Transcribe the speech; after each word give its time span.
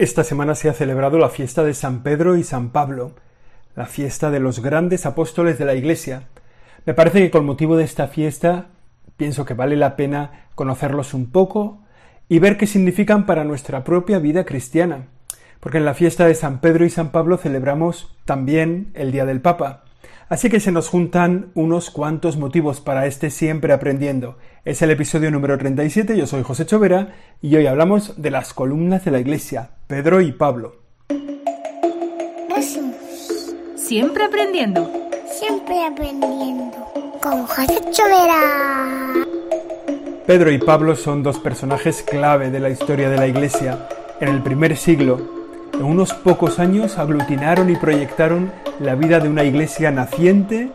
Esta 0.00 0.24
semana 0.24 0.54
se 0.54 0.70
ha 0.70 0.72
celebrado 0.72 1.18
la 1.18 1.28
fiesta 1.28 1.62
de 1.62 1.74
San 1.74 2.02
Pedro 2.02 2.38
y 2.38 2.42
San 2.42 2.70
Pablo, 2.70 3.12
la 3.76 3.84
fiesta 3.84 4.30
de 4.30 4.40
los 4.40 4.60
grandes 4.60 5.04
apóstoles 5.04 5.58
de 5.58 5.66
la 5.66 5.74
Iglesia. 5.74 6.22
Me 6.86 6.94
parece 6.94 7.18
que 7.18 7.30
con 7.30 7.44
motivo 7.44 7.76
de 7.76 7.84
esta 7.84 8.08
fiesta 8.08 8.68
pienso 9.18 9.44
que 9.44 9.52
vale 9.52 9.76
la 9.76 9.96
pena 9.96 10.46
conocerlos 10.54 11.12
un 11.12 11.30
poco 11.30 11.82
y 12.30 12.38
ver 12.38 12.56
qué 12.56 12.66
significan 12.66 13.26
para 13.26 13.44
nuestra 13.44 13.84
propia 13.84 14.18
vida 14.18 14.46
cristiana, 14.46 15.08
porque 15.60 15.76
en 15.76 15.84
la 15.84 15.92
fiesta 15.92 16.24
de 16.24 16.34
San 16.34 16.62
Pedro 16.62 16.86
y 16.86 16.88
San 16.88 17.12
Pablo 17.12 17.36
celebramos 17.36 18.16
también 18.24 18.92
el 18.94 19.12
Día 19.12 19.26
del 19.26 19.42
Papa. 19.42 19.84
Así 20.28 20.48
que 20.48 20.60
se 20.60 20.72
nos 20.72 20.88
juntan 20.88 21.50
unos 21.54 21.90
cuantos 21.90 22.36
motivos 22.36 22.80
para 22.80 23.06
este 23.06 23.30
siempre 23.30 23.72
aprendiendo. 23.72 24.38
Es 24.64 24.82
el 24.82 24.90
episodio 24.90 25.30
número 25.30 25.58
37, 25.58 26.16
yo 26.16 26.26
soy 26.26 26.42
José 26.42 26.66
Chovera 26.66 27.14
y 27.42 27.56
hoy 27.56 27.66
hablamos 27.66 28.20
de 28.20 28.30
las 28.30 28.54
columnas 28.54 29.04
de 29.04 29.10
la 29.10 29.20
Iglesia, 29.20 29.70
Pedro 29.86 30.20
y 30.20 30.32
Pablo. 30.32 30.80
Siempre 33.90 34.22
aprendiendo. 34.22 34.88
Siempre 35.28 35.84
aprendiendo. 35.84 36.76
Con 37.20 37.44
José 37.44 37.80
Chovera. 37.90 39.14
Pedro 40.28 40.52
y 40.52 40.58
Pablo 40.58 40.94
son 40.94 41.24
dos 41.24 41.40
personajes 41.40 42.02
clave 42.02 42.52
de 42.52 42.60
la 42.60 42.70
historia 42.70 43.10
de 43.10 43.16
la 43.16 43.26
Iglesia. 43.26 43.88
En 44.20 44.28
el 44.28 44.44
primer 44.44 44.76
siglo, 44.76 45.18
en 45.74 45.82
unos 45.82 46.14
pocos 46.14 46.60
años 46.60 46.98
aglutinaron 46.98 47.68
y 47.68 47.74
proyectaron 47.74 48.52
la 48.80 48.94
vida 48.94 49.20
de 49.20 49.28
una 49.28 49.44
iglesia 49.44 49.90
naciente 49.90 50.70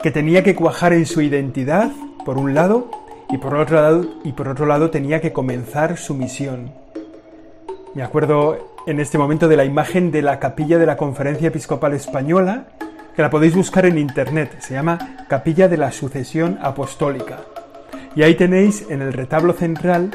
que 0.00 0.12
tenía 0.12 0.44
que 0.44 0.54
cuajar 0.54 0.92
en 0.92 1.06
su 1.06 1.20
identidad, 1.20 1.90
por 2.24 2.38
un 2.38 2.54
lado, 2.54 2.88
y 3.30 3.38
por 3.38 3.54
otro 3.56 3.82
lado, 3.82 4.06
y 4.22 4.32
por 4.32 4.48
otro 4.48 4.64
lado 4.64 4.90
tenía 4.90 5.20
que 5.20 5.32
comenzar 5.32 5.98
su 5.98 6.14
misión. 6.14 6.72
Me 7.94 8.02
acuerdo 8.04 8.58
en 8.86 9.00
este 9.00 9.18
momento 9.18 9.48
de 9.48 9.56
la 9.56 9.64
imagen 9.64 10.12
de 10.12 10.22
la 10.22 10.38
capilla 10.38 10.78
de 10.78 10.86
la 10.86 10.96
Conferencia 10.96 11.48
Episcopal 11.48 11.94
Española, 11.94 12.68
que 13.16 13.22
la 13.22 13.30
podéis 13.30 13.56
buscar 13.56 13.86
en 13.86 13.98
internet, 13.98 14.58
se 14.60 14.74
llama 14.74 15.26
Capilla 15.28 15.66
de 15.66 15.78
la 15.78 15.90
Sucesión 15.90 16.58
Apostólica. 16.62 17.40
Y 18.14 18.22
ahí 18.22 18.36
tenéis 18.36 18.86
en 18.88 19.02
el 19.02 19.12
retablo 19.12 19.52
central 19.52 20.12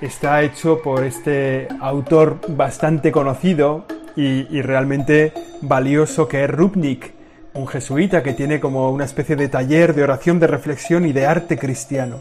está 0.00 0.42
hecho 0.42 0.80
por 0.82 1.04
este 1.04 1.68
autor 1.80 2.38
bastante 2.48 3.12
conocido 3.12 3.84
y, 4.16 4.62
realmente 4.62 5.32
valioso 5.60 6.26
que 6.26 6.44
es 6.44 6.50
Rupnik, 6.50 7.12
un 7.54 7.66
jesuita 7.66 8.22
que 8.22 8.32
tiene 8.32 8.60
como 8.60 8.90
una 8.90 9.04
especie 9.04 9.36
de 9.36 9.48
taller 9.48 9.94
de 9.94 10.02
oración, 10.02 10.40
de 10.40 10.46
reflexión 10.46 11.06
y 11.06 11.12
de 11.12 11.26
arte 11.26 11.58
cristiano. 11.58 12.18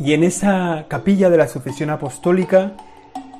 Y 0.00 0.12
en 0.12 0.24
esa 0.24 0.86
capilla 0.88 1.30
de 1.30 1.36
la 1.36 1.48
sucesión 1.48 1.90
apostólica 1.90 2.72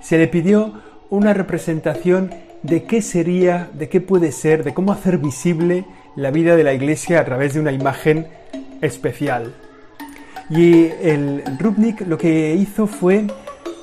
se 0.00 0.18
le 0.18 0.28
pidió 0.28 0.72
una 1.10 1.34
representación 1.34 2.30
de 2.62 2.84
qué 2.84 3.02
sería, 3.02 3.68
de 3.72 3.88
qué 3.88 4.00
puede 4.00 4.32
ser, 4.32 4.64
de 4.64 4.74
cómo 4.74 4.92
hacer 4.92 5.18
visible 5.18 5.84
la 6.16 6.30
vida 6.30 6.56
de 6.56 6.64
la 6.64 6.74
iglesia 6.74 7.20
a 7.20 7.24
través 7.24 7.54
de 7.54 7.60
una 7.60 7.72
imagen 7.72 8.26
especial. 8.80 9.54
Y 10.50 10.86
el 11.02 11.42
Rubnik 11.58 12.06
lo 12.06 12.18
que 12.18 12.54
hizo 12.54 12.86
fue 12.86 13.26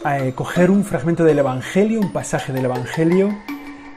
eh, 0.10 0.34
coger 0.36 0.72
un 0.72 0.84
fragmento 0.84 1.24
del 1.24 1.40
Evangelio, 1.40 2.00
un 2.00 2.12
pasaje 2.12 2.52
del 2.52 2.66
Evangelio, 2.66 3.30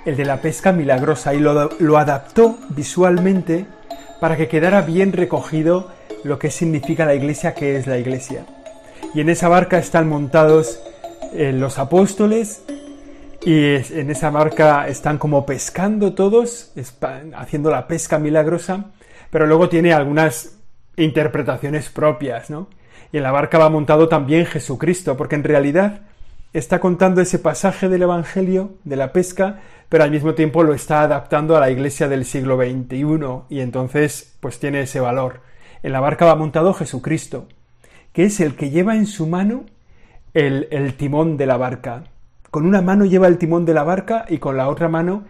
el 0.08 0.16
de 0.16 0.24
la 0.24 0.40
pesca 0.40 0.72
milagrosa, 0.72 1.34
y 1.34 1.38
lo, 1.38 1.70
lo 1.78 1.98
adaptó 1.98 2.58
visualmente 2.70 3.66
para 4.20 4.36
que 4.36 4.48
quedara 4.48 4.80
bien 4.80 5.12
recogido 5.12 5.90
lo 6.24 6.38
que 6.38 6.50
significa 6.50 7.04
la 7.04 7.14
iglesia, 7.14 7.54
que 7.54 7.76
es 7.76 7.86
la 7.86 7.98
iglesia. 7.98 8.46
Y 9.14 9.20
en 9.20 9.28
esa 9.28 9.48
barca 9.48 9.78
están 9.78 10.08
montados 10.08 10.80
eh, 11.34 11.52
los 11.52 11.78
apóstoles 11.78 12.62
y 13.44 13.74
en 13.74 14.10
esa 14.10 14.30
barca 14.30 14.88
están 14.88 15.18
como 15.18 15.44
pescando 15.46 16.14
todos, 16.14 16.72
haciendo 17.36 17.70
la 17.70 17.86
pesca 17.86 18.18
milagrosa, 18.18 18.86
pero 19.30 19.46
luego 19.46 19.68
tiene 19.68 19.92
algunas 19.92 20.56
interpretaciones 20.96 21.90
propias, 21.90 22.50
¿no? 22.50 22.68
Y 23.12 23.18
en 23.18 23.22
la 23.22 23.30
barca 23.30 23.58
va 23.58 23.68
montado 23.68 24.08
también 24.08 24.46
Jesucristo, 24.46 25.16
porque 25.16 25.36
en 25.36 25.44
realidad 25.44 26.00
está 26.52 26.80
contando 26.80 27.20
ese 27.20 27.38
pasaje 27.38 27.88
del 27.88 28.02
Evangelio 28.02 28.72
de 28.84 28.96
la 28.96 29.12
pesca, 29.12 29.60
pero 29.88 30.04
al 30.04 30.10
mismo 30.10 30.34
tiempo 30.34 30.62
lo 30.62 30.74
está 30.74 31.02
adaptando 31.02 31.56
a 31.56 31.60
la 31.60 31.70
iglesia 31.70 32.08
del 32.08 32.24
siglo 32.24 32.56
XXI 32.56 33.44
y 33.48 33.60
entonces 33.60 34.36
pues 34.40 34.58
tiene 34.58 34.82
ese 34.82 35.00
valor. 35.00 35.40
En 35.82 35.92
la 35.92 36.00
barca 36.00 36.24
va 36.24 36.34
montado 36.34 36.74
Jesucristo, 36.74 37.46
que 38.12 38.24
es 38.24 38.40
el 38.40 38.56
que 38.56 38.70
lleva 38.70 38.96
en 38.96 39.06
su 39.06 39.26
mano 39.26 39.64
el, 40.34 40.68
el 40.70 40.94
timón 40.94 41.36
de 41.36 41.46
la 41.46 41.56
barca. 41.56 42.04
Con 42.50 42.66
una 42.66 42.82
mano 42.82 43.04
lleva 43.04 43.26
el 43.28 43.38
timón 43.38 43.64
de 43.64 43.74
la 43.74 43.84
barca 43.84 44.24
y 44.28 44.38
con 44.38 44.56
la 44.56 44.68
otra 44.68 44.88
mano 44.88 45.24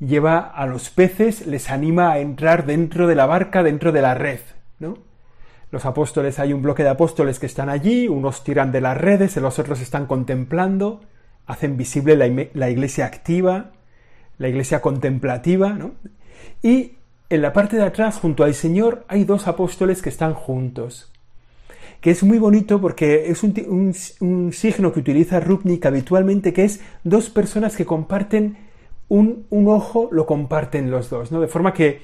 lleva 0.00 0.38
a 0.38 0.66
los 0.66 0.90
peces, 0.90 1.46
les 1.46 1.70
anima 1.70 2.12
a 2.12 2.18
entrar 2.18 2.66
dentro 2.66 3.06
de 3.06 3.14
la 3.14 3.26
barca, 3.26 3.62
dentro 3.62 3.92
de 3.92 4.02
la 4.02 4.14
red, 4.14 4.40
¿no? 4.78 4.98
Los 5.72 5.86
apóstoles, 5.86 6.38
hay 6.38 6.52
un 6.52 6.60
bloque 6.60 6.82
de 6.82 6.90
apóstoles 6.90 7.38
que 7.38 7.46
están 7.46 7.70
allí, 7.70 8.06
unos 8.06 8.44
tiran 8.44 8.72
de 8.72 8.82
las 8.82 8.96
redes, 8.96 9.34
los 9.38 9.58
otros 9.58 9.80
están 9.80 10.04
contemplando, 10.04 11.00
hacen 11.46 11.78
visible 11.78 12.14
la, 12.14 12.70
iglesia 12.70 13.06
activa, 13.06 13.70
la 14.36 14.48
iglesia 14.48 14.82
contemplativa, 14.82 15.70
¿no? 15.70 15.92
Y 16.62 16.96
en 17.30 17.40
la 17.40 17.54
parte 17.54 17.76
de 17.76 17.84
atrás, 17.84 18.18
junto 18.18 18.44
al 18.44 18.52
Señor, 18.52 19.06
hay 19.08 19.24
dos 19.24 19.48
apóstoles 19.48 20.02
que 20.02 20.10
están 20.10 20.34
juntos, 20.34 21.10
que 22.02 22.10
es 22.10 22.22
muy 22.22 22.38
bonito 22.38 22.78
porque 22.78 23.30
es 23.30 23.42
un, 23.42 23.94
signo 24.52 24.92
que 24.92 25.00
utiliza 25.00 25.40
Rupnik 25.40 25.86
habitualmente, 25.86 26.52
que 26.52 26.64
es 26.64 26.80
dos 27.02 27.30
personas 27.30 27.76
que 27.76 27.86
comparten 27.86 28.58
un, 29.08 29.46
un 29.48 29.68
ojo, 29.68 30.10
lo 30.12 30.26
comparten 30.26 30.90
los 30.90 31.08
dos, 31.08 31.32
¿no? 31.32 31.40
De 31.40 31.48
forma 31.48 31.72
que 31.72 32.02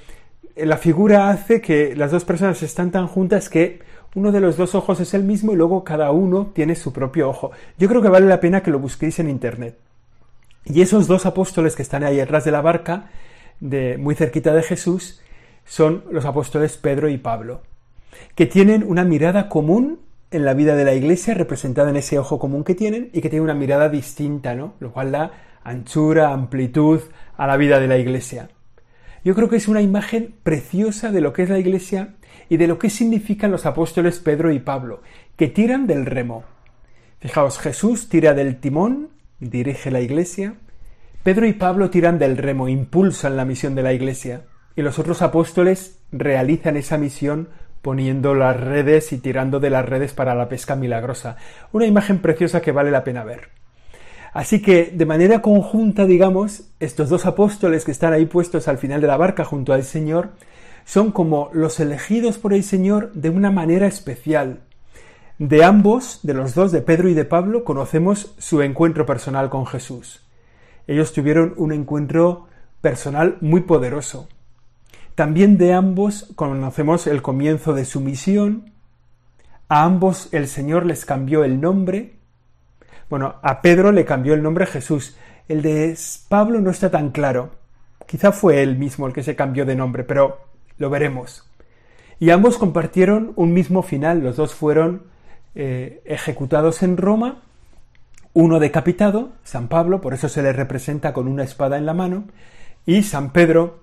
la 0.64 0.76
figura 0.76 1.30
hace 1.30 1.60
que 1.60 1.94
las 1.96 2.10
dos 2.10 2.24
personas 2.24 2.62
están 2.62 2.90
tan 2.90 3.06
juntas 3.06 3.48
que 3.48 3.80
uno 4.14 4.32
de 4.32 4.40
los 4.40 4.56
dos 4.56 4.74
ojos 4.74 5.00
es 5.00 5.14
el 5.14 5.24
mismo 5.24 5.52
y 5.52 5.56
luego 5.56 5.84
cada 5.84 6.10
uno 6.10 6.50
tiene 6.54 6.74
su 6.74 6.92
propio 6.92 7.28
ojo. 7.28 7.50
Yo 7.78 7.88
creo 7.88 8.02
que 8.02 8.08
vale 8.08 8.26
la 8.26 8.40
pena 8.40 8.62
que 8.62 8.70
lo 8.70 8.78
busquéis 8.78 9.18
en 9.18 9.28
internet. 9.28 9.78
Y 10.64 10.82
esos 10.82 11.06
dos 11.06 11.26
apóstoles 11.26 11.76
que 11.76 11.82
están 11.82 12.04
ahí 12.04 12.16
detrás 12.16 12.44
de 12.44 12.50
la 12.50 12.60
barca, 12.60 13.10
de, 13.60 13.96
muy 13.98 14.14
cerquita 14.14 14.52
de 14.54 14.62
Jesús, 14.62 15.20
son 15.64 16.04
los 16.10 16.24
apóstoles 16.24 16.76
Pedro 16.76 17.08
y 17.08 17.18
Pablo, 17.18 17.62
que 18.34 18.46
tienen 18.46 18.84
una 18.84 19.04
mirada 19.04 19.48
común 19.48 20.00
en 20.30 20.44
la 20.44 20.54
vida 20.54 20.76
de 20.76 20.84
la 20.84 20.94
iglesia, 20.94 21.34
representada 21.34 21.90
en 21.90 21.96
ese 21.96 22.18
ojo 22.18 22.38
común 22.38 22.64
que 22.64 22.74
tienen, 22.74 23.10
y 23.12 23.20
que 23.20 23.30
tienen 23.30 23.44
una 23.44 23.54
mirada 23.54 23.88
distinta, 23.88 24.54
¿no? 24.54 24.74
Lo 24.80 24.92
cual 24.92 25.12
da 25.12 25.32
anchura, 25.64 26.32
amplitud 26.32 27.00
a 27.36 27.46
la 27.46 27.56
vida 27.56 27.80
de 27.80 27.88
la 27.88 27.98
iglesia. 27.98 28.50
Yo 29.24 29.34
creo 29.34 29.48
que 29.48 29.56
es 29.56 29.68
una 29.68 29.82
imagen 29.82 30.34
preciosa 30.42 31.10
de 31.10 31.20
lo 31.20 31.32
que 31.32 31.42
es 31.42 31.50
la 31.50 31.58
iglesia 31.58 32.14
y 32.48 32.56
de 32.56 32.66
lo 32.66 32.78
que 32.78 32.90
significan 32.90 33.50
los 33.50 33.66
apóstoles 33.66 34.20
Pedro 34.20 34.52
y 34.52 34.58
Pablo, 34.58 35.02
que 35.36 35.48
tiran 35.48 35.86
del 35.86 36.06
remo. 36.06 36.44
Fijaos, 37.20 37.58
Jesús 37.58 38.08
tira 38.08 38.34
del 38.34 38.58
timón, 38.60 39.10
dirige 39.40 39.90
la 39.90 40.00
iglesia, 40.00 40.54
Pedro 41.22 41.46
y 41.46 41.52
Pablo 41.52 41.90
tiran 41.90 42.18
del 42.18 42.36
remo, 42.36 42.68
impulsan 42.68 43.36
la 43.36 43.44
misión 43.44 43.74
de 43.74 43.82
la 43.82 43.92
iglesia, 43.92 44.42
y 44.76 44.82
los 44.82 44.98
otros 44.98 45.20
apóstoles 45.20 45.98
realizan 46.12 46.76
esa 46.76 46.96
misión 46.96 47.48
poniendo 47.82 48.34
las 48.34 48.58
redes 48.58 49.12
y 49.12 49.18
tirando 49.18 49.60
de 49.60 49.70
las 49.70 49.84
redes 49.84 50.12
para 50.12 50.34
la 50.34 50.48
pesca 50.48 50.76
milagrosa. 50.76 51.36
Una 51.72 51.86
imagen 51.86 52.20
preciosa 52.20 52.60
que 52.60 52.72
vale 52.72 52.90
la 52.90 53.04
pena 53.04 53.24
ver. 53.24 53.57
Así 54.38 54.62
que 54.62 54.92
de 54.94 55.04
manera 55.04 55.42
conjunta, 55.42 56.04
digamos, 56.04 56.70
estos 56.78 57.08
dos 57.08 57.26
apóstoles 57.26 57.84
que 57.84 57.90
están 57.90 58.12
ahí 58.12 58.24
puestos 58.24 58.68
al 58.68 58.78
final 58.78 59.00
de 59.00 59.08
la 59.08 59.16
barca 59.16 59.44
junto 59.44 59.72
al 59.72 59.82
Señor, 59.82 60.30
son 60.84 61.10
como 61.10 61.50
los 61.52 61.80
elegidos 61.80 62.38
por 62.38 62.54
el 62.54 62.62
Señor 62.62 63.12
de 63.14 63.30
una 63.30 63.50
manera 63.50 63.88
especial. 63.88 64.60
De 65.40 65.64
ambos, 65.64 66.20
de 66.22 66.34
los 66.34 66.54
dos, 66.54 66.70
de 66.70 66.82
Pedro 66.82 67.08
y 67.08 67.14
de 67.14 67.24
Pablo, 67.24 67.64
conocemos 67.64 68.32
su 68.38 68.62
encuentro 68.62 69.06
personal 69.06 69.50
con 69.50 69.66
Jesús. 69.66 70.24
Ellos 70.86 71.12
tuvieron 71.12 71.54
un 71.56 71.72
encuentro 71.72 72.46
personal 72.80 73.38
muy 73.40 73.62
poderoso. 73.62 74.28
También 75.16 75.58
de 75.58 75.72
ambos 75.72 76.30
conocemos 76.36 77.08
el 77.08 77.22
comienzo 77.22 77.74
de 77.74 77.84
su 77.84 78.00
misión. 78.00 78.70
A 79.68 79.82
ambos 79.82 80.28
el 80.30 80.46
Señor 80.46 80.86
les 80.86 81.04
cambió 81.04 81.42
el 81.42 81.60
nombre 81.60 82.17
bueno, 83.10 83.36
a 83.42 83.60
Pedro 83.62 83.92
le 83.92 84.04
cambió 84.04 84.34
el 84.34 84.42
nombre 84.42 84.66
Jesús. 84.66 85.16
El 85.48 85.62
de 85.62 85.96
Pablo 86.28 86.60
no 86.60 86.70
está 86.70 86.90
tan 86.90 87.10
claro. 87.10 87.50
Quizá 88.06 88.32
fue 88.32 88.62
él 88.62 88.76
mismo 88.76 89.06
el 89.06 89.12
que 89.12 89.22
se 89.22 89.36
cambió 89.36 89.64
de 89.64 89.76
nombre, 89.76 90.04
pero 90.04 90.40
lo 90.76 90.90
veremos. 90.90 91.48
Y 92.20 92.30
ambos 92.30 92.58
compartieron 92.58 93.32
un 93.36 93.52
mismo 93.52 93.82
final. 93.82 94.20
Los 94.20 94.36
dos 94.36 94.54
fueron 94.54 95.04
eh, 95.54 96.02
ejecutados 96.04 96.82
en 96.82 96.96
Roma, 96.96 97.42
uno 98.32 98.60
decapitado, 98.60 99.30
San 99.42 99.68
Pablo, 99.68 100.00
por 100.00 100.14
eso 100.14 100.28
se 100.28 100.42
le 100.42 100.52
representa 100.52 101.12
con 101.12 101.26
una 101.26 101.42
espada 101.42 101.78
en 101.78 101.86
la 101.86 101.94
mano, 101.94 102.24
y 102.86 103.02
San 103.02 103.32
Pedro, 103.32 103.80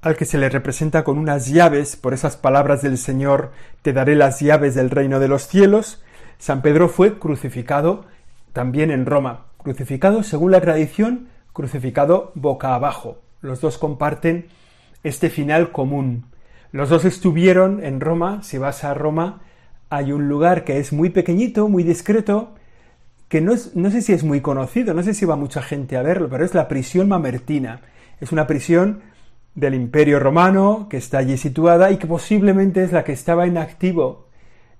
al 0.00 0.16
que 0.16 0.26
se 0.26 0.38
le 0.38 0.48
representa 0.48 1.02
con 1.02 1.18
unas 1.18 1.48
llaves, 1.48 1.96
por 1.96 2.14
esas 2.14 2.36
palabras 2.36 2.82
del 2.82 2.98
Señor, 2.98 3.50
te 3.82 3.92
daré 3.92 4.14
las 4.14 4.38
llaves 4.38 4.74
del 4.74 4.90
reino 4.90 5.18
de 5.18 5.28
los 5.28 5.48
cielos, 5.48 6.02
San 6.38 6.62
Pedro 6.62 6.88
fue 6.88 7.18
crucificado 7.18 8.04
también 8.52 8.90
en 8.90 9.06
Roma, 9.06 9.46
crucificado 9.58 10.22
según 10.22 10.50
la 10.50 10.60
tradición 10.60 11.28
crucificado 11.52 12.32
boca 12.34 12.74
abajo. 12.74 13.18
Los 13.40 13.60
dos 13.60 13.78
comparten 13.78 14.46
este 15.02 15.30
final 15.30 15.72
común. 15.72 16.26
Los 16.70 16.88
dos 16.88 17.04
estuvieron 17.04 17.84
en 17.84 18.00
Roma. 18.00 18.42
Si 18.42 18.58
vas 18.58 18.84
a 18.84 18.94
Roma, 18.94 19.42
hay 19.90 20.12
un 20.12 20.28
lugar 20.28 20.64
que 20.64 20.78
es 20.78 20.92
muy 20.92 21.10
pequeñito, 21.10 21.68
muy 21.68 21.82
discreto, 21.82 22.54
que 23.28 23.40
no, 23.40 23.54
no 23.74 23.90
sé 23.90 24.02
si 24.02 24.12
es 24.12 24.24
muy 24.24 24.40
conocido, 24.40 24.94
no 24.94 25.02
sé 25.02 25.14
si 25.14 25.24
va 25.24 25.36
mucha 25.36 25.62
gente 25.62 25.96
a 25.96 26.02
verlo, 26.02 26.28
pero 26.28 26.44
es 26.44 26.54
la 26.54 26.68
prisión 26.68 27.08
mamertina. 27.08 27.80
Es 28.20 28.32
una 28.32 28.46
prisión 28.46 29.00
del 29.54 29.74
Imperio 29.74 30.18
Romano 30.18 30.86
que 30.88 30.96
está 30.96 31.18
allí 31.18 31.36
situada 31.36 31.90
y 31.90 31.98
que 31.98 32.06
posiblemente 32.06 32.82
es 32.82 32.92
la 32.92 33.04
que 33.04 33.12
estaba 33.12 33.46
en 33.46 33.58
activo 33.58 34.28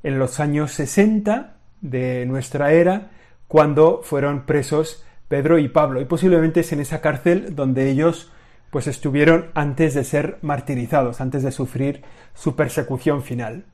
en 0.03 0.19
los 0.19 0.41
años 0.41 0.73
60 0.73 1.57
de 1.81 2.25
nuestra 2.27 2.73
era, 2.73 3.11
cuando 3.53 4.01
fueron 4.03 4.47
presos 4.47 5.05
Pedro 5.29 5.59
y 5.59 5.69
Pablo. 5.69 6.01
Y 6.01 6.07
posiblemente 6.07 6.61
es 6.61 6.73
en 6.73 6.81
esa 6.81 7.03
cárcel 7.03 7.55
donde 7.55 7.91
ellos 7.91 8.33
pues 8.71 8.87
estuvieron 8.87 9.51
antes 9.53 9.93
de 9.93 10.05
ser 10.05 10.39
martirizados, 10.41 11.21
antes 11.21 11.43
de 11.43 11.53
sufrir 11.53 12.03
su 12.33 12.57
persecución 12.57 13.23
final. 13.23 13.67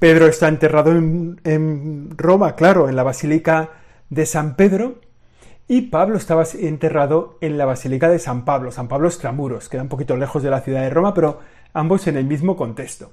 Pedro 0.00 0.26
está 0.26 0.48
enterrado 0.48 0.90
en, 0.90 2.10
Roma, 2.16 2.56
claro, 2.56 2.88
en 2.88 2.96
la 2.96 3.04
Basílica 3.04 3.70
de 4.10 4.26
San 4.26 4.56
Pedro, 4.56 4.98
y 5.68 5.82
Pablo 5.82 6.16
estaba 6.16 6.42
enterrado 6.52 7.38
en 7.40 7.58
la 7.58 7.66
Basílica 7.66 8.08
de 8.08 8.18
San 8.18 8.44
Pablo, 8.44 8.72
San 8.72 8.88
Pablo 8.88 9.06
Extramuros, 9.06 9.68
queda 9.68 9.82
un 9.82 9.88
poquito 9.88 10.16
lejos 10.16 10.42
de 10.42 10.50
la 10.50 10.60
ciudad 10.60 10.82
de 10.82 10.90
Roma, 10.90 11.14
pero 11.14 11.38
ambos 11.72 12.08
en 12.08 12.16
el 12.16 12.24
mismo 12.24 12.56
contexto. 12.56 13.12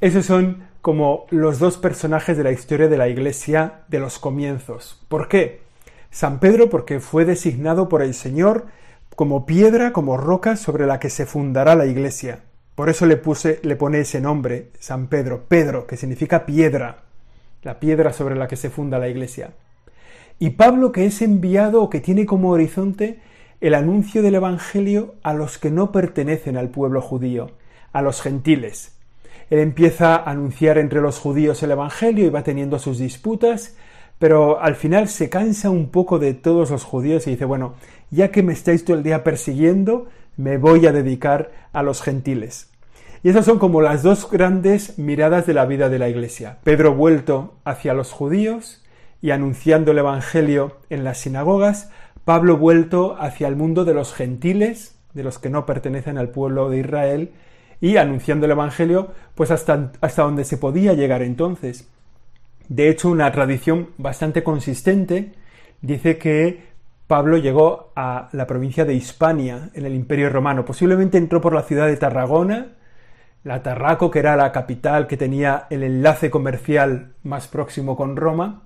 Esos 0.00 0.26
son 0.26 0.68
como 0.82 1.26
los 1.30 1.58
dos 1.58 1.78
personajes 1.78 2.36
de 2.36 2.44
la 2.44 2.52
historia 2.52 2.88
de 2.88 2.98
la 2.98 3.08
Iglesia 3.08 3.84
de 3.88 4.00
los 4.00 4.18
comienzos. 4.18 5.02
¿Por 5.08 5.28
qué? 5.28 5.62
San 6.10 6.40
Pedro 6.40 6.68
porque 6.68 7.00
fue 7.00 7.24
designado 7.24 7.88
por 7.88 8.02
el 8.02 8.14
Señor 8.14 8.66
como 9.16 9.46
piedra, 9.46 9.92
como 9.92 10.16
roca 10.16 10.56
sobre 10.56 10.86
la 10.86 10.98
que 10.98 11.10
se 11.10 11.26
fundará 11.26 11.74
la 11.74 11.86
Iglesia. 11.86 12.40
Por 12.74 12.88
eso 12.88 13.06
le, 13.06 13.16
puse, 13.16 13.60
le 13.62 13.76
pone 13.76 14.00
ese 14.00 14.20
nombre, 14.20 14.70
San 14.80 15.06
Pedro, 15.06 15.44
Pedro, 15.46 15.86
que 15.86 15.96
significa 15.96 16.44
piedra, 16.44 17.04
la 17.62 17.78
piedra 17.78 18.12
sobre 18.12 18.34
la 18.34 18.48
que 18.48 18.56
se 18.56 18.70
funda 18.70 18.98
la 18.98 19.08
Iglesia. 19.08 19.52
Y 20.38 20.50
Pablo 20.50 20.90
que 20.90 21.06
es 21.06 21.22
enviado 21.22 21.82
o 21.82 21.88
que 21.88 22.00
tiene 22.00 22.26
como 22.26 22.50
horizonte 22.50 23.20
el 23.60 23.74
anuncio 23.74 24.22
del 24.22 24.34
Evangelio 24.34 25.14
a 25.22 25.32
los 25.32 25.58
que 25.58 25.70
no 25.70 25.92
pertenecen 25.92 26.56
al 26.56 26.68
pueblo 26.68 27.00
judío, 27.00 27.52
a 27.92 28.02
los 28.02 28.20
gentiles. 28.20 28.93
Él 29.54 29.60
empieza 29.60 30.16
a 30.16 30.32
anunciar 30.32 30.78
entre 30.78 31.00
los 31.00 31.20
judíos 31.20 31.62
el 31.62 31.70
Evangelio 31.70 32.26
y 32.26 32.28
va 32.28 32.42
teniendo 32.42 32.80
sus 32.80 32.98
disputas, 32.98 33.76
pero 34.18 34.60
al 34.60 34.74
final 34.74 35.06
se 35.06 35.30
cansa 35.30 35.70
un 35.70 35.90
poco 35.90 36.18
de 36.18 36.34
todos 36.34 36.72
los 36.72 36.82
judíos 36.82 37.28
y 37.28 37.30
dice, 37.30 37.44
bueno, 37.44 37.74
ya 38.10 38.32
que 38.32 38.42
me 38.42 38.52
estáis 38.52 38.84
todo 38.84 38.96
el 38.96 39.04
día 39.04 39.22
persiguiendo, 39.22 40.08
me 40.36 40.58
voy 40.58 40.88
a 40.88 40.92
dedicar 40.92 41.52
a 41.72 41.84
los 41.84 42.02
gentiles. 42.02 42.68
Y 43.22 43.28
esas 43.28 43.44
son 43.44 43.60
como 43.60 43.80
las 43.80 44.02
dos 44.02 44.28
grandes 44.28 44.98
miradas 44.98 45.46
de 45.46 45.54
la 45.54 45.66
vida 45.66 45.88
de 45.88 46.00
la 46.00 46.08
Iglesia. 46.08 46.58
Pedro 46.64 46.92
vuelto 46.92 47.54
hacia 47.62 47.94
los 47.94 48.10
judíos 48.10 48.84
y 49.22 49.30
anunciando 49.30 49.92
el 49.92 49.98
Evangelio 49.98 50.78
en 50.90 51.04
las 51.04 51.18
sinagogas, 51.18 51.92
Pablo 52.24 52.56
vuelto 52.56 53.16
hacia 53.20 53.46
el 53.46 53.54
mundo 53.54 53.84
de 53.84 53.94
los 53.94 54.14
gentiles, 54.14 54.96
de 55.12 55.22
los 55.22 55.38
que 55.38 55.48
no 55.48 55.64
pertenecen 55.64 56.18
al 56.18 56.30
pueblo 56.30 56.70
de 56.70 56.80
Israel, 56.80 57.30
y 57.80 57.96
anunciando 57.96 58.46
el 58.46 58.52
Evangelio, 58.52 59.12
pues 59.34 59.50
hasta, 59.50 59.92
hasta 60.00 60.22
donde 60.22 60.44
se 60.44 60.56
podía 60.56 60.94
llegar 60.94 61.22
entonces. 61.22 61.88
De 62.68 62.88
hecho, 62.88 63.10
una 63.10 63.30
tradición 63.30 63.90
bastante 63.98 64.42
consistente 64.42 65.32
dice 65.82 66.16
que 66.16 66.74
Pablo 67.06 67.36
llegó 67.36 67.92
a 67.94 68.28
la 68.32 68.46
provincia 68.46 68.84
de 68.84 68.94
Hispania, 68.94 69.70
en 69.74 69.84
el 69.84 69.94
Imperio 69.94 70.30
Romano. 70.30 70.64
Posiblemente 70.64 71.18
entró 71.18 71.40
por 71.40 71.54
la 71.54 71.62
ciudad 71.62 71.86
de 71.86 71.96
Tarragona, 71.96 72.68
la 73.44 73.62
Tarraco, 73.62 74.10
que 74.10 74.20
era 74.20 74.36
la 74.36 74.52
capital 74.52 75.06
que 75.06 75.18
tenía 75.18 75.66
el 75.68 75.82
enlace 75.82 76.30
comercial 76.30 77.12
más 77.22 77.46
próximo 77.46 77.96
con 77.96 78.16
Roma, 78.16 78.62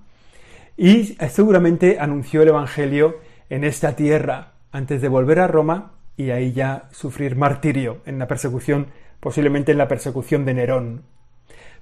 y 0.77 1.17
seguramente 1.29 1.99
anunció 1.99 2.41
el 2.41 2.47
Evangelio 2.47 3.17
en 3.49 3.65
esta 3.65 3.97
tierra 3.97 4.53
antes 4.71 5.01
de 5.01 5.09
volver 5.09 5.41
a 5.41 5.47
Roma 5.47 5.91
y 6.19 6.31
ahí 6.31 6.51
ya 6.51 6.89
sufrir 6.91 7.37
martirio 7.37 8.01
en 8.05 8.19
la 8.19 8.27
persecución, 8.27 8.87
posiblemente 9.21 9.71
en 9.71 9.77
la 9.77 9.87
persecución 9.87 10.43
de 10.43 10.53
Nerón. 10.53 11.03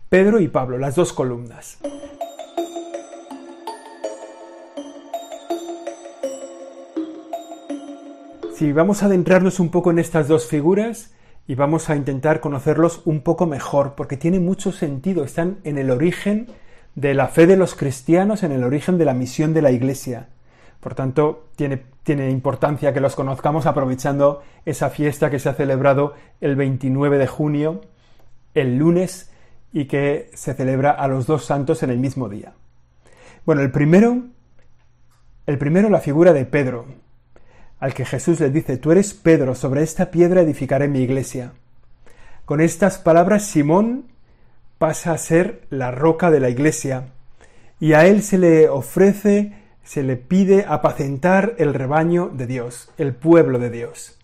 Pedro 0.10 0.40
y 0.40 0.48
Pablo, 0.48 0.78
las 0.78 0.94
dos 0.94 1.12
columnas. 1.12 1.80
Si 8.54 8.72
vamos 8.72 9.02
a 9.02 9.08
adentrarnos 9.08 9.60
un 9.60 9.70
poco 9.70 9.90
en 9.90 9.98
estas 9.98 10.28
dos 10.28 10.46
figuras 10.46 11.16
y 11.48 11.56
vamos 11.56 11.90
a 11.90 11.96
intentar 11.96 12.40
conocerlos 12.40 13.02
un 13.06 13.22
poco 13.22 13.48
mejor, 13.48 13.96
porque 13.96 14.18
tiene 14.18 14.40
mucho 14.40 14.72
sentido, 14.72 15.24
están 15.24 15.58
en 15.64 15.80
el 15.80 15.90
origen 15.90 16.46
de 16.94 17.16
la 17.16 17.28
fe 17.28 17.48
de 17.48 17.58
los 17.58 17.74
cristianos 17.74 18.44
en 18.44 18.52
el 18.52 18.64
origen 18.64 19.00
de 19.00 19.06
la 19.06 19.16
misión 19.16 19.56
de 19.56 19.64
la 19.64 19.72
Iglesia. 19.72 20.28
Por 20.80 20.96
tanto, 20.96 21.50
tiene, 21.56 21.84
tiene, 22.04 22.30
importancia 22.30 22.94
que 22.94 23.02
los 23.02 23.16
conozcamos 23.16 23.66
aprovechando 23.66 24.44
esa 24.66 24.90
fiesta 24.90 25.30
que 25.30 25.40
se 25.40 25.50
ha 25.50 25.54
celebrado 25.54 26.14
el 26.40 26.56
29 26.56 27.18
de 27.18 27.28
junio, 27.28 27.82
el 28.54 28.78
lunes, 28.78 29.32
y 29.74 29.86
que 29.86 30.30
se 30.34 30.54
celebra 30.54 30.92
a 30.92 31.08
los 31.08 31.28
dos 31.28 31.46
santos 31.46 31.84
en 31.84 31.90
el 31.90 31.98
mismo 31.98 32.30
día. 32.30 32.54
Bueno, 33.46 33.62
el 33.62 33.72
primero, 33.72 34.24
el 35.46 35.58
primero 35.58 35.90
la 35.90 36.00
figura 36.00 36.34
de 36.34 36.46
Pedro, 36.46 36.86
al 37.80 37.94
que 37.94 38.06
Jesús 38.06 38.40
le 38.40 38.50
dice, 38.50 38.78
tú 38.78 38.92
eres 38.92 39.14
Pedro, 39.14 39.56
sobre 39.56 39.84
esta 39.84 40.10
piedra 40.10 40.42
edificaré 40.42 40.88
mi 40.88 41.00
iglesia. 41.00 41.54
Con 42.46 42.62
estas 42.62 42.98
palabras, 42.98 43.44
Simón 43.44 44.06
pasa 44.78 45.12
a 45.12 45.18
ser 45.18 45.62
la 45.70 45.92
roca 45.92 46.32
de 46.32 46.40
la 46.40 46.50
iglesia 46.50 47.10
y 47.80 47.94
a 47.94 48.06
él 48.06 48.24
se 48.24 48.38
le 48.38 48.70
ofrece, 48.70 49.54
se 49.88 50.04
le 50.04 50.18
pide 50.18 50.66
apacentar 50.68 51.56
el 51.60 51.74
rebaño 51.74 52.28
de 52.28 52.46
Dios, 52.46 52.92
el 52.98 53.14
pueblo 53.14 53.58
de 53.58 53.70
Dios. 53.70 54.18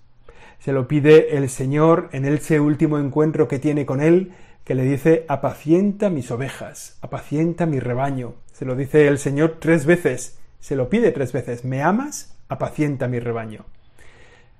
Se 0.60 0.74
lo 0.74 0.90
pide 0.90 1.38
el 1.38 1.50
Señor 1.50 2.10
en 2.12 2.26
ese 2.26 2.60
último 2.60 3.00
encuentro 3.00 3.48
que 3.48 3.60
tiene 3.60 3.86
con 3.86 4.02
él, 4.02 4.34
que 4.66 4.76
le 4.76 4.84
dice, 4.84 5.24
apacienta 5.30 6.10
mis 6.10 6.30
ovejas, 6.32 6.98
apacienta 7.00 7.66
mi 7.66 7.80
rebaño. 7.80 8.34
Se 8.52 8.66
lo 8.66 8.76
dice 8.76 9.08
el 9.08 9.18
Señor 9.18 9.56
tres 9.62 9.86
veces, 9.86 10.38
se 10.60 10.76
lo 10.76 10.90
pide 10.90 11.14
tres 11.14 11.32
veces, 11.32 11.64
¿me 11.64 11.82
amas? 11.82 12.36
Apacienta 12.50 13.08
mi 13.08 13.20
rebaño. 13.20 13.64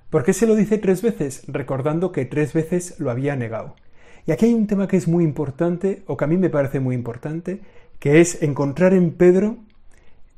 ¿Por 0.08 0.24
qué 0.24 0.32
se 0.32 0.46
lo 0.46 0.54
dice 0.54 0.78
tres 0.78 1.02
veces? 1.02 1.42
Recordando 1.48 2.12
que 2.12 2.24
tres 2.24 2.54
veces 2.54 2.98
lo 2.98 3.10
había 3.10 3.36
negado. 3.36 3.76
Y 4.26 4.32
aquí 4.32 4.46
hay 4.46 4.54
un 4.54 4.66
tema 4.66 4.88
que 4.88 4.96
es 4.96 5.06
muy 5.06 5.22
importante, 5.22 6.02
o 6.06 6.16
que 6.16 6.24
a 6.24 6.28
mí 6.28 6.38
me 6.38 6.48
parece 6.48 6.80
muy 6.80 6.94
importante, 6.94 7.60
que 7.98 8.22
es 8.22 8.42
encontrar 8.42 8.94
en 8.94 9.10
Pedro, 9.10 9.58